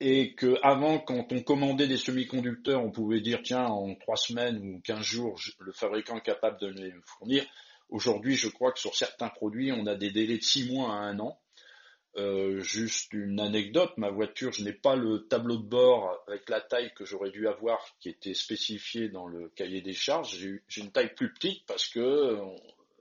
et 0.00 0.34
qu'avant, 0.34 0.98
quand 1.00 1.32
on 1.32 1.42
commandait 1.42 1.88
des 1.88 1.96
semi-conducteurs, 1.96 2.82
on 2.82 2.90
pouvait 2.90 3.20
dire 3.20 3.40
tiens, 3.42 3.66
en 3.66 3.94
trois 3.96 4.16
semaines 4.16 4.58
ou 4.58 4.80
quinze 4.80 5.04
jours, 5.04 5.38
le 5.58 5.72
fabricant 5.72 6.16
est 6.16 6.22
capable 6.22 6.60
de 6.60 6.68
les 6.68 6.92
fournir. 7.04 7.44
Aujourd'hui, 7.88 8.36
je 8.36 8.48
crois 8.48 8.72
que 8.72 8.78
sur 8.78 8.94
certains 8.94 9.28
produits, 9.28 9.72
on 9.72 9.86
a 9.86 9.96
des 9.96 10.10
délais 10.10 10.38
de 10.38 10.42
six 10.42 10.70
mois 10.70 10.92
à 10.92 10.98
un 10.98 11.18
an. 11.18 11.40
Euh, 12.16 12.60
juste 12.60 13.12
une 13.12 13.38
anecdote, 13.40 13.92
ma 13.96 14.10
voiture, 14.10 14.52
je 14.52 14.64
n'ai 14.64 14.72
pas 14.72 14.96
le 14.96 15.26
tableau 15.28 15.56
de 15.56 15.66
bord 15.66 16.22
avec 16.26 16.48
la 16.48 16.60
taille 16.60 16.92
que 16.94 17.04
j'aurais 17.04 17.30
dû 17.30 17.46
avoir 17.46 17.78
qui 18.00 18.08
était 18.08 18.34
spécifié 18.34 19.08
dans 19.08 19.26
le 19.26 19.50
cahier 19.50 19.82
des 19.82 19.92
charges. 19.92 20.36
J'ai 20.68 20.80
une 20.80 20.90
taille 20.90 21.14
plus 21.14 21.32
petite 21.32 21.64
parce 21.66 21.86
que 21.88 22.00
euh, 22.00 22.44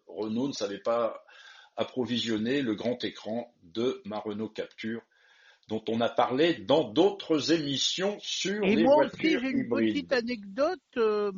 Renault 0.08 0.48
ne 0.48 0.54
savait 0.54 0.80
pas 0.80 1.24
approvisionner 1.78 2.62
le 2.62 2.76
grand 2.76 3.04
écran 3.04 3.54
de 3.64 4.02
ma 4.06 4.20
Renault 4.20 4.50
Capture 4.50 5.02
dont 5.68 5.84
on 5.90 6.00
a 6.02 6.10
parlé 6.10 6.54
dans 6.56 6.84
d'autres 6.86 7.52
émissions 7.52 8.18
sur 8.22 8.64
Et 8.64 8.76
les 8.76 8.84
moi 8.84 8.96
voitures 8.96 9.38
aussi, 9.38 9.46
j'ai 9.46 9.50
une 9.52 9.70
petite 9.70 10.14
anecdote 10.14 10.80
euh, 10.98 11.32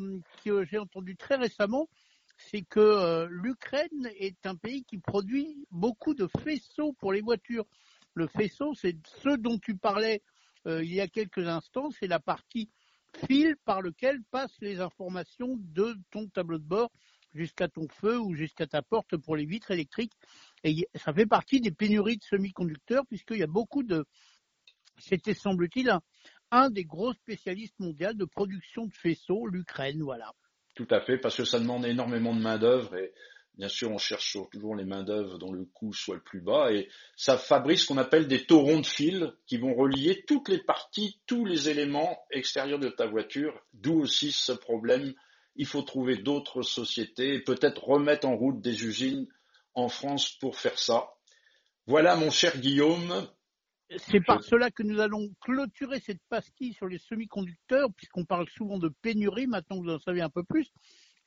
que 0.46 0.64
j'ai 0.66 0.78
entendue 0.78 1.16
très 1.16 1.36
récemment. 1.36 1.90
C'est 2.38 2.62
que 2.62 2.80
euh, 2.80 3.28
l'Ukraine 3.30 4.10
est 4.18 4.46
un 4.46 4.56
pays 4.56 4.84
qui 4.84 4.98
produit 4.98 5.66
beaucoup 5.72 6.14
de 6.14 6.28
faisceaux 6.44 6.94
pour 6.94 7.12
les 7.12 7.22
voitures. 7.22 7.66
Le 8.14 8.28
faisceau, 8.28 8.74
c'est 8.76 8.96
ce 9.24 9.36
dont 9.36 9.58
tu 9.58 9.76
parlais 9.76 10.22
euh, 10.68 10.84
il 10.84 10.94
y 10.94 11.02
a 11.02 11.08
quelques 11.08 11.48
instants, 11.48 11.90
c'est 11.92 12.08
la 12.08 12.20
partie 12.20 12.70
fil 13.28 13.56
par 13.66 13.82
lequel 13.82 14.22
passent 14.30 14.58
les 14.62 14.80
informations 14.82 15.56
de 15.58 15.96
ton 16.12 16.28
tableau 16.28 16.58
de 16.60 16.64
bord 16.64 16.92
jusqu'à 17.34 17.68
ton 17.68 17.88
feu 17.88 18.20
ou 18.20 18.34
jusqu'à 18.34 18.68
ta 18.68 18.82
porte 18.82 19.18
pour 19.18 19.36
les 19.36 19.46
vitres 19.46 19.72
électriques. 19.72 20.14
Et 20.64 20.88
ça 20.96 21.14
fait 21.14 21.26
partie 21.26 21.62
des 21.62 21.72
pénuries 21.72 22.18
de 22.18 22.24
semi-conducteurs 22.24 23.06
puisqu'il 23.08 23.38
y 23.38 23.44
a 23.44 23.48
beaucoup 23.48 23.84
de, 23.84 24.06
c'était 24.98 25.34
semble-t-il 25.34 25.94
un, 26.52 26.70
des 26.70 26.86
gros 26.86 27.14
spécialistes 27.14 27.80
mondiaux 27.80 28.14
de 28.14 28.26
production 28.26 28.86
de 28.86 28.94
faisceaux, 28.94 29.46
l'Ukraine, 29.48 30.02
voilà. 30.02 30.34
Tout 30.76 30.88
à 30.90 31.02
fait, 31.02 31.18
parce 31.18 31.38
que 31.38 31.46
ça 31.46 31.60
demande 31.60 31.86
énormément 31.86 32.36
de 32.36 32.42
main-d'œuvre 32.42 32.96
et 32.96 33.14
bien 33.60 33.68
sûr, 33.68 33.92
on 33.92 33.98
cherche 33.98 34.38
toujours 34.52 34.76
les 34.76 34.86
main-d'œuvre 34.86 35.38
dont 35.38 35.52
le 35.52 35.66
coût 35.66 35.94
soit 35.94 36.16
le 36.16 36.22
plus 36.22 36.40
bas 36.40 36.72
et 36.72 36.88
ça 37.18 37.38
fabrique 37.38 37.80
ce 37.80 37.88
qu'on 37.88 37.98
appelle 37.98 38.28
des 38.28 38.46
taurons 38.46 38.80
de 38.80 38.86
fil 38.86 39.34
qui 39.46 39.58
vont 39.58 39.76
relier 39.76 40.24
toutes 40.26 40.48
les 40.48 40.64
parties, 40.64 41.20
tous 41.28 41.46
les 41.46 41.70
éléments 41.70 42.24
extérieurs 42.32 42.80
de 42.80 42.90
ta 42.90 43.06
voiture, 43.06 43.62
d'où 43.74 44.00
aussi 44.00 44.32
ce 44.32 44.54
problème. 44.54 45.14
Il 45.56 45.66
faut 45.66 45.82
trouver 45.82 46.18
d'autres 46.18 46.62
sociétés 46.62 47.36
et 47.36 47.40
peut-être 47.42 47.84
remettre 47.84 48.28
en 48.28 48.36
route 48.36 48.62
des 48.62 48.86
usines 48.86 49.28
en 49.74 49.90
France 49.90 50.32
pour 50.40 50.58
faire 50.58 50.80
ça. 50.80 51.10
Voilà, 51.86 52.16
mon 52.16 52.30
cher 52.30 52.60
Guillaume, 52.60 53.28
C'est 53.98 54.22
par 54.22 54.44
cela 54.44 54.70
que 54.70 54.84
nous 54.84 55.00
allons 55.00 55.30
clôturer 55.42 56.00
cette 56.00 56.22
pastille 56.30 56.74
sur 56.74 56.88
les 56.88 57.00
semi-conducteurs, 57.00 57.92
puisqu'on 57.96 58.26
parle 58.26 58.48
souvent 58.50 58.78
de 58.78 58.90
pénurie, 59.02 59.48
maintenant 59.48 59.82
vous 59.82 59.90
en 59.90 60.00
savez 60.00 60.22
un 60.22 60.30
peu 60.30 60.44
plus. 60.44 60.72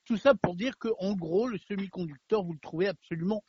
Tout 0.04 0.16
ça 0.16 0.34
pour 0.34 0.54
dire 0.54 0.78
que, 0.78 0.88
en 0.98 1.14
gros, 1.14 1.48
le 1.48 1.58
semi-conducteur, 1.58 2.44
vous 2.44 2.52
le 2.52 2.58
trouvez 2.60 2.88
absolument 2.88 3.44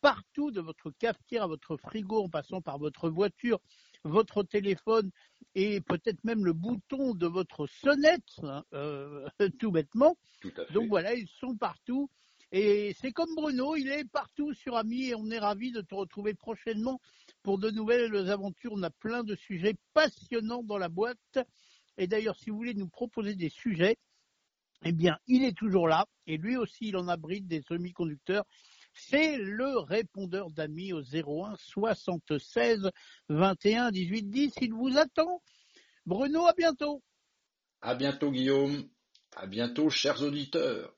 partout, 0.00 0.50
de 0.50 0.60
votre 0.60 0.90
cafetière 0.90 1.44
à 1.44 1.46
votre 1.46 1.76
frigo, 1.76 2.22
en 2.22 2.28
passant 2.28 2.60
par 2.60 2.78
votre 2.78 3.08
voiture, 3.08 3.58
votre 4.04 4.42
téléphone 4.42 5.10
et 5.54 5.80
peut-être 5.80 6.22
même 6.24 6.44
le 6.44 6.52
bouton 6.52 7.14
de 7.14 7.26
votre 7.26 7.66
sonnette, 7.66 8.38
hein, 8.42 8.64
euh, 8.74 9.26
tout 9.58 9.70
bêtement. 9.70 10.16
tout 10.40 10.52
à 10.56 10.64
fait. 10.64 10.72
Donc 10.74 10.88
voilà, 10.88 11.14
ils 11.14 11.28
sont 11.40 11.56
partout. 11.56 12.08
Et 12.50 12.94
c'est 13.00 13.12
comme 13.12 13.34
Bruno, 13.34 13.76
il 13.76 13.88
est 13.88 14.04
partout 14.10 14.54
sur 14.54 14.76
Ami 14.76 15.08
et 15.08 15.14
on 15.14 15.30
est 15.30 15.38
ravis 15.38 15.70
de 15.70 15.82
te 15.82 15.94
retrouver 15.94 16.32
prochainement 16.34 16.98
pour 17.42 17.58
de 17.58 17.70
nouvelles 17.70 18.30
aventures. 18.30 18.72
On 18.74 18.82
a 18.82 18.90
plein 18.90 19.22
de 19.22 19.34
sujets 19.34 19.74
passionnants 19.92 20.62
dans 20.62 20.78
la 20.78 20.88
boîte. 20.88 21.38
Et 21.98 22.06
d'ailleurs, 22.06 22.36
si 22.38 22.48
vous 22.50 22.56
voulez 22.56 22.74
nous 22.74 22.88
proposer 22.88 23.34
des 23.34 23.50
sujets, 23.50 23.98
eh 24.84 24.92
bien, 24.92 25.18
il 25.26 25.44
est 25.44 25.56
toujours 25.56 25.88
là. 25.88 26.06
Et 26.26 26.38
lui 26.38 26.56
aussi, 26.56 26.88
il 26.88 26.96
en 26.96 27.08
abrite 27.08 27.46
des 27.46 27.60
semi-conducteurs. 27.62 28.44
C'est 28.98 29.38
le 29.38 29.78
répondeur 29.78 30.50
d'Ami 30.50 30.92
au 30.92 31.02
01 31.02 31.54
76 31.56 32.90
21 33.28 33.90
18 33.90 34.22
10. 34.28 34.54
Il 34.60 34.74
vous 34.74 34.98
attend. 34.98 35.42
Bruno, 36.04 36.46
à 36.46 36.52
bientôt. 36.52 37.02
À 37.80 37.94
bientôt, 37.94 38.30
Guillaume. 38.32 38.88
À 39.36 39.46
bientôt, 39.46 39.88
chers 39.88 40.22
auditeurs. 40.22 40.97